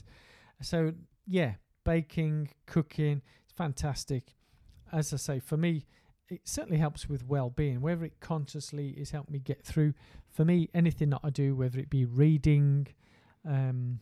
[0.62, 0.92] So
[1.26, 4.34] yeah, baking, cooking, it's fantastic.
[4.92, 5.86] As I say, for me,
[6.28, 7.80] it certainly helps with well-being.
[7.80, 9.94] Whether it consciously is helped me get through.
[10.28, 12.86] For me, anything that I do, whether it be reading,
[13.48, 13.98] um,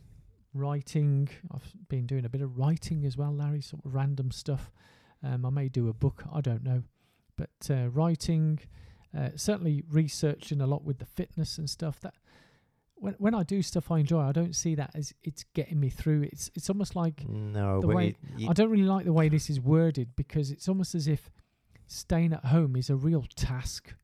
[0.53, 3.63] writing, I've been doing a bit of writing as well, Larry.
[3.63, 4.71] Sort of random stuff.
[5.23, 6.23] Um, I may do a book.
[6.33, 6.83] I don't know,
[7.37, 8.61] but uh, writing.
[9.17, 12.15] Uh, certainly researching a lot with the fitness and stuff that
[12.97, 15.89] when when I do stuff I enjoy I don't see that as it's getting me
[15.89, 16.23] through.
[16.25, 19.29] It's it's almost like No, the way- it- you- I don't really like the way
[19.31, 21.31] this is worded because it's almost as if
[21.87, 23.95] staying at home is a real task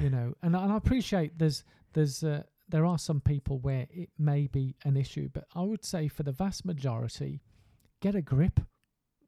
[0.00, 0.34] you know?
[0.42, 4.74] And, and I appreciate there's there's uh, there are some people where it may be
[4.84, 7.40] an issue but I would say for the vast majority
[8.00, 8.60] get a grip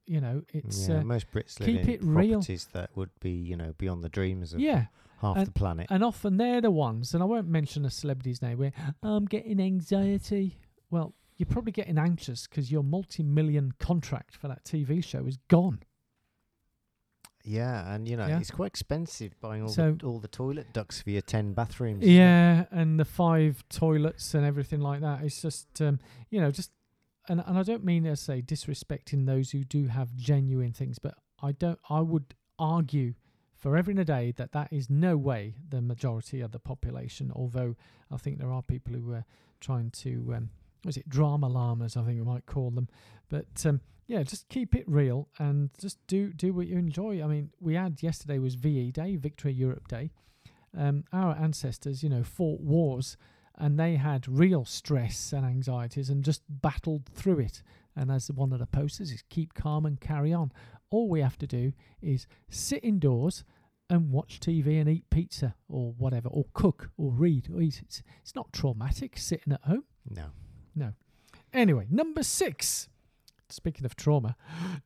[0.05, 2.31] you know it's yeah, uh, most Brits live keep in it real.
[2.39, 4.87] properties that would be, you know, beyond the dreams of yeah
[5.21, 5.87] half and- the planet.
[5.89, 9.59] And often they're the ones, and I won't mention a celebrity's name, where I'm getting
[9.61, 10.57] anxiety.
[10.91, 15.37] Well, you're probably getting anxious because your multi million contract for that TV show is
[15.47, 15.79] gone.
[17.45, 18.39] yeah, and you know, Yeah.
[18.39, 22.05] it's quite expensive buying all So- the all the Toilet Ducks for your ten bathrooms.
[22.05, 25.23] Yeah, and the five toilets and everything like that.
[25.23, 26.71] It's just, um, you know, just,
[27.27, 31.15] and, and I don't mean to say disrespecting those who do have genuine things, but
[31.41, 33.13] I don't, I would argue
[33.55, 37.75] forever and a day that that is no way the majority of the population, although
[38.11, 39.25] I think there are people who are
[39.61, 40.49] trying to, um,
[40.83, 42.89] was it drama llamas, I think we might call them.
[43.29, 47.23] But um, yeah, just keep it real and just do do what you enjoy.
[47.23, 50.11] I mean, we had yesterday was VE Day, Victory Europe Day.
[50.77, 53.15] Um, our ancestors, you know, fought wars
[53.57, 57.61] and they had real stress and anxieties and just battled through it.
[57.95, 60.51] And as one of the posters is keep calm and carry on.
[60.89, 63.43] All we have to do is sit indoors
[63.89, 67.81] and watch TV and eat pizza or whatever, or cook or read or eat.
[67.83, 69.83] It's, it's not traumatic sitting at home.
[70.09, 70.27] No.
[70.75, 70.93] No.
[71.53, 72.87] Anyway, number six.
[73.53, 74.35] Speaking of trauma,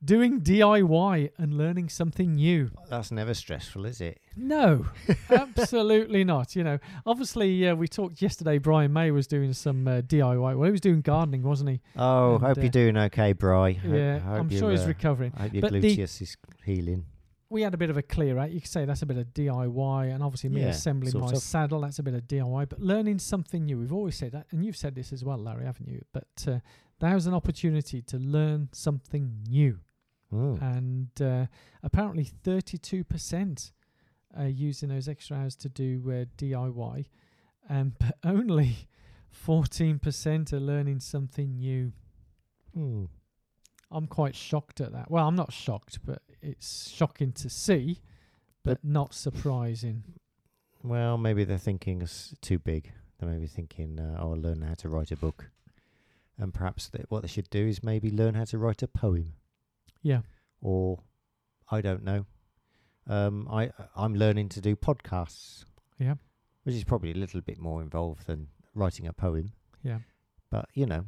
[0.04, 2.70] doing DIY and learning something new.
[2.90, 4.20] That's never stressful, is it?
[4.36, 4.86] No,
[5.30, 6.54] absolutely not.
[6.54, 8.58] You know, obviously, uh, we talked yesterday.
[8.58, 10.56] Brian May was doing some uh, DIY.
[10.56, 11.80] Well, he was doing gardening, wasn't he?
[11.96, 13.72] Oh, And, hope uh, you're doing okay, Bry.
[13.72, 15.32] Ho- yeah, hope I'm sure he's uh, recovering.
[15.36, 17.06] I hope your But the- gluteus is healing.
[17.50, 18.50] We had a bit of a clear out.
[18.50, 21.38] You could say that's a bit of DIY, and obviously me Yeah, assembling my of.
[21.38, 22.68] saddle, that's a bit of DIY.
[22.68, 25.64] But learning something new, we've always said that, and you've said this as well, Larry,
[25.64, 26.04] haven't you?
[26.12, 26.58] But uh,
[27.00, 29.78] there's an opportunity to learn something new.
[30.32, 30.60] Mm.
[30.60, 31.46] and uh,
[31.82, 33.72] apparently 32%
[34.36, 37.06] are using those extra hours to do uh, DIY,
[37.70, 38.88] um, but only
[39.46, 41.92] 14% are learning something new.
[42.76, 43.08] Mm.
[43.90, 45.10] I'm quite shocked at that.
[45.10, 48.02] Well, I'm not shocked, but it's shocking to see,
[48.62, 50.04] but not surprising.
[50.82, 52.92] Well, maybe they're thinking it's too big.
[53.18, 55.50] They may be thinking, uh, "I'll learn how to write a book,"
[56.38, 59.34] and perhaps th- what they should do is maybe learn how to write a poem,
[60.02, 60.22] Yeah.
[60.60, 61.02] or
[61.70, 62.26] I don't know.
[63.06, 65.64] Um, I I'm learning to do podcasts,
[65.98, 66.14] Yeah.
[66.64, 69.52] which is probably a little bit more involved than writing a poem.
[69.82, 70.00] Yeah.
[70.50, 71.04] But you know,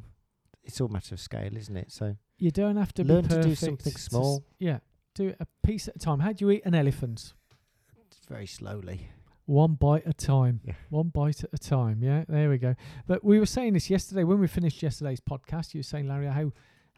[0.63, 1.91] it's all a matter of scale, isn't it?
[1.91, 4.43] So You don't have to Learn to do something s- small.
[4.59, 4.79] yeah.
[5.13, 6.19] Do it a piece at a time.
[6.19, 7.33] How do you eat an elephant?
[8.29, 9.09] very slowly.
[9.45, 10.61] One bite at a time.
[10.63, 10.73] Yeah.
[10.89, 12.01] One bite at a time.
[12.01, 12.75] Yeah, there we go.
[13.07, 15.73] But we were saying this yesterday when we finished yesterday's podcast.
[15.73, 16.51] You were saying, Larry, how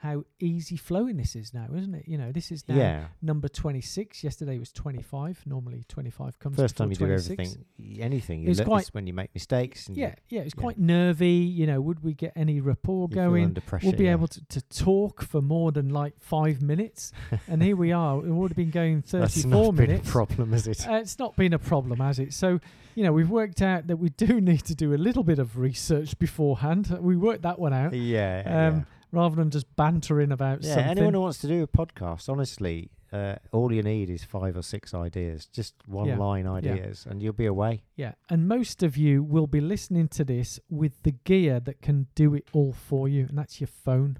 [0.03, 2.03] how easy flowing this is now, isn't it?
[2.07, 3.05] You know, this is now Yeah.
[3.21, 4.21] number twenty six.
[4.21, 5.41] Yesterday was twenty five.
[5.45, 7.31] Normally twenty five comes First time you do 26.
[7.31, 8.41] everything, anything.
[8.43, 9.89] You It's quite- when you make mistakes.
[9.93, 10.41] Yeah, yeah.
[10.41, 10.61] It's Yeah.
[10.61, 11.29] quite nervy.
[11.59, 13.45] You know, would we get any rapport you going?
[13.45, 13.87] under pressure.
[13.87, 14.11] We'll be yeah.
[14.11, 17.13] able to, to talk for more than like five minutes,
[17.47, 18.19] and here we are.
[18.19, 20.09] We've already been going That's not four been minutes.
[20.09, 20.85] a problem, has it?
[20.87, 22.33] Uh, it's not been a problem, has it?
[22.33, 22.59] So,
[22.95, 25.57] you know, we've worked out that we do need to do a little bit of
[25.57, 26.97] research beforehand.
[27.01, 27.93] We worked that one out.
[27.93, 28.41] yeah.
[28.45, 28.83] Um, yeah.
[29.13, 30.91] Rather than just bantering about Yeah, something.
[30.91, 34.63] anyone who wants to do a podcast, honestly, uh, all you need is five or
[34.63, 36.53] six ideas, just one Yeah, line yeah.
[36.53, 37.83] ideas, and you'll be away.
[37.95, 42.07] Yeah, and most of you will be listening to this with the gear that can
[42.15, 44.17] do it all for you, and that's your phone.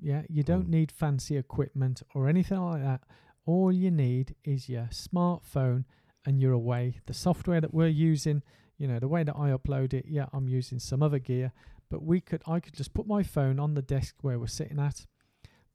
[0.00, 0.70] Yeah, you don't Mm.
[0.70, 3.02] need fancy equipment or anything like that.
[3.44, 5.84] All you need is your smartphone,
[6.24, 7.00] and you're away.
[7.06, 8.42] The software that we're using,
[8.78, 11.52] you know, the way that I upload it, yeah, I'm using some other gear,
[11.90, 14.78] but we could, I could just put my phone on the desk where we're sitting
[14.78, 15.06] at,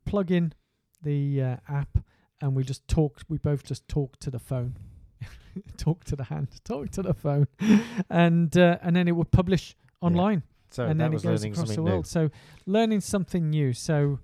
[0.05, 0.53] plug in
[1.01, 1.97] the uh, app,
[2.41, 3.21] and we just talk.
[3.29, 4.75] We both just talk to the phone,
[5.77, 7.47] talk to the hand, talk to the phone,
[8.09, 10.07] and uh, and then it would publish Yeah.
[10.07, 11.91] online So and that then it was goes learning across the something new.
[11.91, 12.07] world.
[12.07, 12.29] So
[12.65, 13.73] learning something new.
[13.73, 14.19] So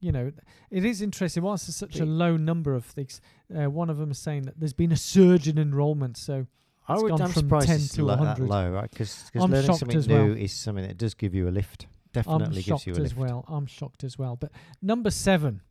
[0.00, 0.32] you know,
[0.70, 1.42] it is interesting.
[1.42, 3.20] Whilst there's such a low number of things,
[3.54, 6.16] uh, one of them is saying that there's been a surge in enrollment.
[6.16, 6.46] So
[6.90, 8.48] I would, gone I'm from surprised 10 it's to that 100.
[8.48, 8.90] low, right?
[8.90, 10.36] Because I'm learning shocked something as new well.
[10.36, 11.86] is something that does give you a lift.
[12.16, 13.06] I'm Definitely gives shocked you a lift.
[13.06, 13.44] as well.
[13.48, 14.36] I'm shocked as well.
[14.36, 14.50] But
[14.82, 15.62] number seven,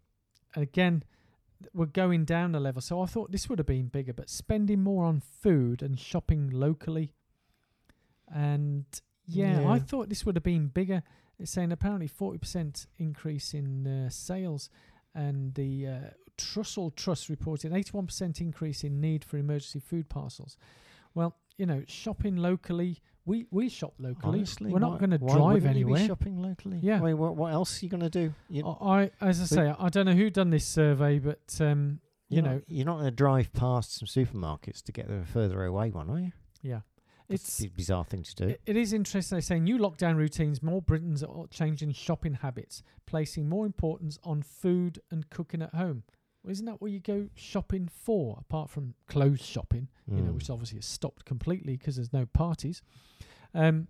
[0.55, 1.03] again,
[1.74, 2.82] we're going down a level.
[2.82, 6.49] So I thought this would have been bigger, but spending more on food and shopping
[6.49, 7.13] locally.
[8.34, 8.86] And
[9.26, 11.03] yeah, I thought this would have been bigger.
[11.38, 14.70] It's saying apparently 40% increase in uh, sales,
[15.15, 15.99] and the uh,
[16.38, 20.57] Trussell Trust reported 81% increase in need for emergency food parcels.
[21.20, 24.39] Well, you know, shopping locally, we, we shop locally.
[24.39, 26.07] Honestly, we're not going to why drive wouldn't you be anywhere.
[26.07, 26.80] shopping locally.
[26.82, 26.99] Yeah.
[26.99, 28.34] I mean, what, what else are you going to do?
[28.49, 31.99] You, I, as I say, I don't know who done this survey, but um,
[32.30, 35.63] you know, not, you're not going to drive past some supermarkets to get the further
[35.65, 36.32] away one, are you?
[36.61, 36.82] yeah,
[37.28, 38.47] It's it's a bizarre thing to do.
[38.47, 39.36] it, it is interesting.
[39.36, 44.41] They're saying new lockdown routines, more Britons are changing shopping habits, placing more importance on
[44.43, 46.03] food and cooking at home.
[46.44, 49.90] Well, isn't that what you go shopping for, apart from clothes shopping?
[50.08, 50.36] You know, Mm.
[50.36, 52.82] which obviously has stopped completely because there's no parties.
[53.54, 53.88] Um,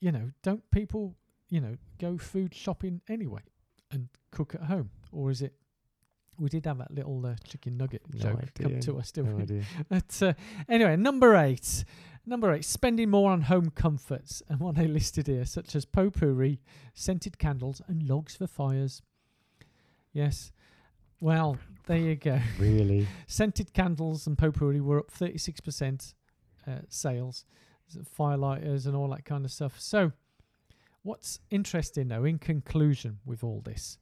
[0.00, 1.16] you know, don't people,
[1.48, 3.42] you know, go food shopping anyway
[3.90, 5.54] and cook at home, or is it?
[6.38, 9.36] We did have that little uh, chicken nugget No joke come to us, didn't No
[9.36, 9.42] we?
[9.42, 9.64] idea.
[9.90, 10.32] But uh,
[10.70, 11.84] anyway, number eight.
[12.24, 14.42] Number eight, spending more on home comforts.
[14.48, 16.60] And what they listed here, such as potpourri,
[16.94, 19.02] scented candles, and logs for fires.
[20.12, 20.50] Yes.
[21.20, 22.40] Well, there you go.
[22.58, 23.06] Really?
[23.26, 26.14] Scented candles and potpourri were up 36%
[26.66, 27.44] uh, sales,
[28.18, 29.78] firelighters, and all that kind of stuff.
[29.78, 30.12] So,
[31.02, 33.98] what's interesting though, in conclusion, with all this,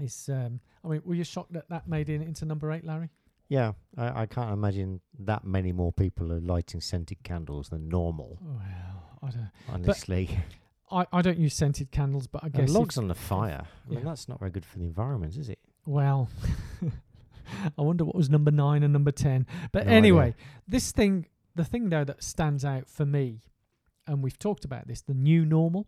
[0.00, 3.10] is um, I mean, were you shocked that that made it into number eight, Larry?
[3.48, 8.38] Yeah, I, I can't imagine that many more people are lighting scented candles than normal.
[8.40, 8.60] Well,
[9.22, 9.50] I don't.
[9.68, 10.38] Honestly,
[10.90, 13.62] I, I don't use scented candles, but I guess if- logs on the fire.
[13.64, 13.96] I yeah.
[13.96, 15.58] mean, that's not very good for the environment, is it?
[15.86, 16.28] Well,
[17.78, 19.46] I wonder what was number nine and number ten.
[19.72, 19.96] But No idea.
[19.98, 20.34] anyway,
[20.68, 23.42] this thing, the thing though that stands out for me,
[24.06, 25.86] and we've talked about this, the new normal.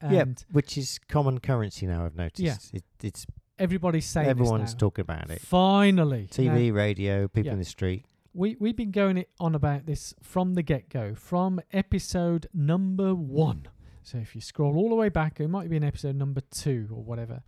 [0.00, 2.04] And yeah, which is common currency now.
[2.04, 2.40] I've noticed.
[2.40, 2.56] Yeah.
[2.72, 3.26] It, it's
[3.58, 4.78] everybody's saying everyone's this now.
[4.78, 5.40] talking about it.
[5.40, 7.52] Finally, Now, TV, radio, people yeah.
[7.54, 8.04] in the street.
[8.34, 13.68] we we've been going on about this from the get go, from episode number one.
[14.02, 16.88] So if you scroll all the way back, it might be in episode number two
[16.92, 17.42] or whatever.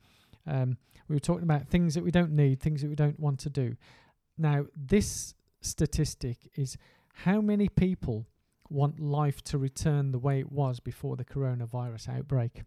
[0.46, 0.78] Um,
[1.08, 3.50] we were talking about things that we don't need, things that we don't want to
[3.50, 3.76] do.
[4.38, 6.76] Now, this statistic is
[7.24, 8.26] how many people
[8.68, 12.62] want life to return the way it was before the coronavirus outbreak.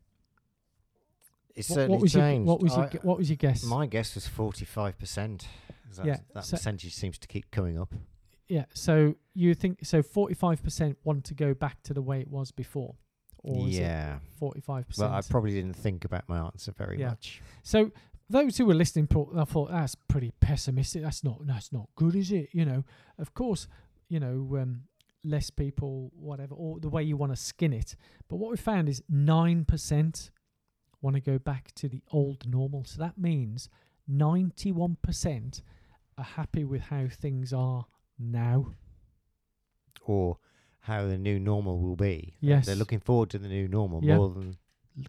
[1.55, 2.47] It's What, certainly what was your changed.
[2.47, 3.63] what was your I- gu- what was your guess?
[3.63, 5.47] my guess was forty-five percent.
[6.03, 7.93] Yeah, that so- percentage seems to keep coming up.
[8.47, 10.01] yeah, so you think so?
[10.01, 12.95] Forty five percent want to go back to the way it was before,
[13.39, 14.19] or is it yeah.
[14.39, 14.97] 45%?
[14.99, 17.09] Well, I probably didn't think about my answer very Yeah.
[17.09, 17.41] much.
[17.63, 17.91] So
[18.29, 21.01] those who were listening, thought that's pretty pessimistic.
[21.01, 22.49] That's not that's not good, is it?
[22.51, 22.83] You know,
[23.17, 23.67] of course,
[24.07, 24.81] you know, um,
[25.23, 27.95] less people, whatever, or the way you want to skin it.
[28.29, 30.31] But what we found is nine percent
[31.01, 32.83] want to go back to the old normal.
[32.85, 33.69] So that means
[34.07, 35.61] ninety one percent
[36.17, 37.85] are happy with how things are
[38.17, 38.73] now.
[40.05, 40.37] Or
[40.81, 42.35] how the new normal will be.
[42.39, 42.65] Yes.
[42.65, 44.17] They're looking forward to the new normal Yeah.
[44.17, 44.57] more than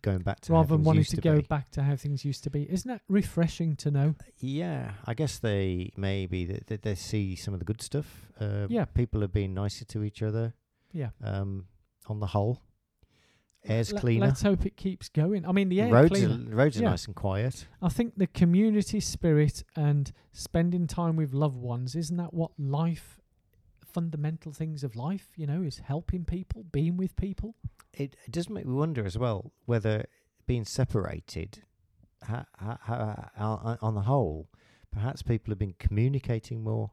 [0.03, 2.51] going back to rather than wanting to, to go back to how things used to
[2.51, 2.63] be.
[2.71, 4.15] Isn't that refreshing to know?
[4.39, 8.27] Yeah, I guess they maybe that they, they see some of the good stuff.
[8.41, 8.85] Uh, Yeah.
[8.85, 10.55] people are being nicer to each other.
[10.93, 11.11] Yeah.
[11.23, 11.67] Um,
[12.07, 12.61] on the whole,
[13.65, 14.27] air's Let- cleaner.
[14.27, 15.45] Let's hope it keeps going.
[15.47, 16.35] I mean, the air roads cleaner.
[16.53, 16.91] are roads are Yeah.
[16.91, 17.67] nice and quiet.
[17.83, 23.21] I think the community spirit and spending time with loved ones isn't that what life,
[23.85, 27.55] fundamental things of life, you know, is helping people, being with people.
[27.95, 30.05] It, it does make me wonder as well whether
[30.47, 31.63] being separated,
[32.27, 34.49] ha, ha, ha, on the whole,
[34.93, 36.93] perhaps people have been communicating more.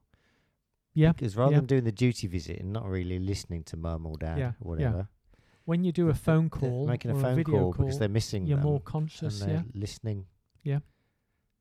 [0.93, 1.57] Yeah, Because rather yeah.
[1.59, 4.79] than doing the duty visit and not really listening to mum or dad Yeah, or
[4.79, 4.87] yeah.
[4.89, 5.07] whatever,
[5.65, 8.09] when you do a phone call making or a phone video call, call, because they're
[8.09, 9.39] missing you're more and conscious.
[9.41, 10.25] they're Yeah, listening.
[10.63, 10.79] Yeah.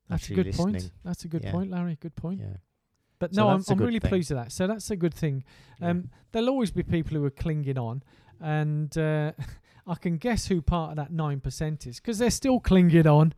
[0.09, 0.73] that's a good listening.
[0.73, 0.91] point.
[1.03, 1.51] That's a good Yeah.
[1.51, 1.97] point, Larry.
[1.99, 2.39] Good point.
[2.39, 2.57] Yeah.
[3.19, 4.09] But So no, I'm, a I'm really thing.
[4.09, 4.51] pleased with that.
[4.51, 5.43] So that's a good thing.
[5.79, 5.89] yeah.
[5.89, 8.01] Um, there'll always be people who are clinging on,
[8.41, 9.31] and uh,
[9.87, 13.33] I can guess who part of that nine percent is because they're still clinging on,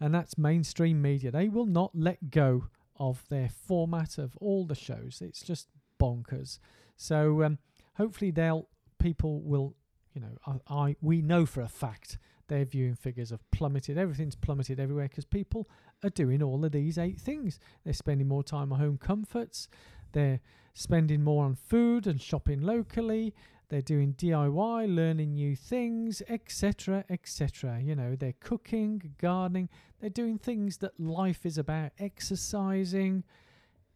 [0.00, 1.30] and that's mainstream media.
[1.30, 5.20] They will not let go of their format of all the shows.
[5.20, 5.68] It's just
[6.00, 6.58] bonkers.
[6.96, 7.58] So um,
[7.96, 8.68] hopefully, they'll
[8.98, 9.74] people will,
[10.14, 12.18] you know, I, I we know for a fact
[12.48, 13.96] their viewing figures have plummeted.
[13.96, 15.68] Everything's plummeted everywhere because people
[16.02, 17.60] are doing all of these eight things.
[17.84, 19.68] They're spending more time on home comforts.
[20.12, 20.40] They're
[20.74, 23.34] spending more on food and shopping locally.
[23.68, 27.80] They're doing DIY, learning new things, etc., etc.
[27.82, 29.68] You know, they're cooking, gardening.
[30.00, 31.92] They're doing things that life is about.
[31.98, 33.24] Exercising.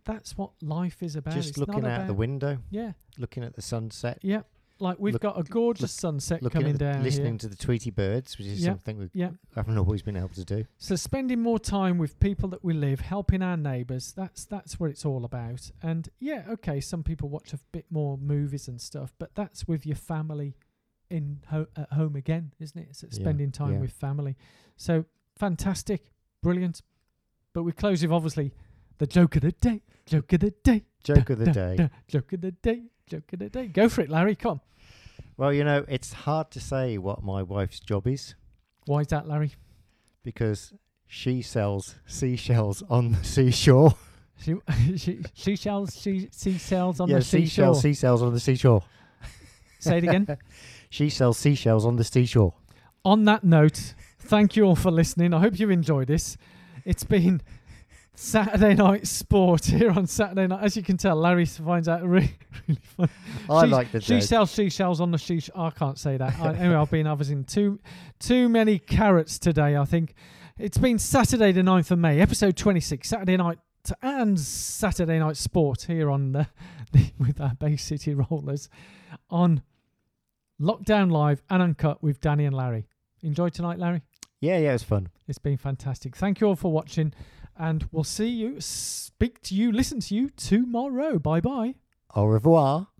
[0.04, 1.34] That's what life is about.
[1.34, 4.42] Just It's looking out the window, Yeah, looking at the sunset, yeah.
[4.82, 7.38] Like we've Look- got a gorgeous look- sunset coming the, down listening here.
[7.38, 8.70] to the Tweety birds, which is Yeah.
[8.72, 9.30] something we Yeah.
[9.54, 10.64] haven't always been able to do.
[10.76, 14.90] So spending more time with people that we live, helping our neighbours, that's that's what
[14.90, 15.70] it's all about.
[15.82, 19.86] And yeah, okay, some people watch a bit more movies and stuff, but that's with
[19.86, 20.56] your family
[21.08, 22.88] in ho- at home again, isn't it?
[22.90, 23.80] It's Yeah, spending time yeah.
[23.80, 24.36] with family.
[24.76, 25.04] So
[25.36, 26.10] fantastic,
[26.42, 26.82] brilliant.
[27.52, 28.52] But we close with obviously
[28.98, 31.76] the joke of the day, joke of the day, Joke of the da, day.
[31.76, 33.66] da, joke of the day, joke of the day.
[33.66, 34.34] Go for it, Larry.
[34.36, 34.52] Come.
[34.52, 34.60] on.
[35.36, 38.34] Well, you know, it's hard to say what my wife's job is
[38.86, 39.52] Why is that, Larry?
[40.22, 40.72] because
[41.06, 43.94] she sells seashells on the seashore.
[44.40, 44.54] She,
[44.96, 47.74] she, seashells, she, seashells on yeah, the seashore.
[47.74, 48.82] seashells, seashells on the seashore.
[49.78, 50.26] Say it again.
[50.90, 52.52] She sells seashells on the seashore.
[53.02, 55.32] on that note, thank you all for listening.
[55.32, 56.36] I hope you enjoyed this.
[56.84, 57.40] It's been
[58.14, 60.62] Saturday night sport here on Saturday night.
[60.62, 62.36] As you can tell, Larry finds out really,
[62.68, 63.08] really fun.
[63.48, 64.22] I She- like the She joke.
[64.22, 65.40] sells seashells on the she.
[65.56, 66.38] I can't say that.
[66.38, 67.80] I, anyway, I've been having in too
[68.20, 69.76] too many carrots today.
[69.76, 70.14] I think
[70.58, 73.58] it's been Saturday the 9th of May, episode twenty six, Saturday night
[74.02, 76.46] and Saturday night sport here on the,
[76.92, 78.68] the with our Bay City Rollers
[79.30, 79.62] on
[80.60, 82.86] Lockdown Live and Uncut with Danny and Larry.
[83.22, 84.02] Enjoy tonight, Larry.
[84.40, 85.08] Yeah, yeah, it was fun.
[85.28, 86.14] It's been fantastic.
[86.16, 87.12] Thank you all for watching,
[87.58, 91.18] and we'll see you, speak to you, listen to you tomorrow.
[91.18, 91.74] Bye bye.
[92.14, 92.91] Au revoir.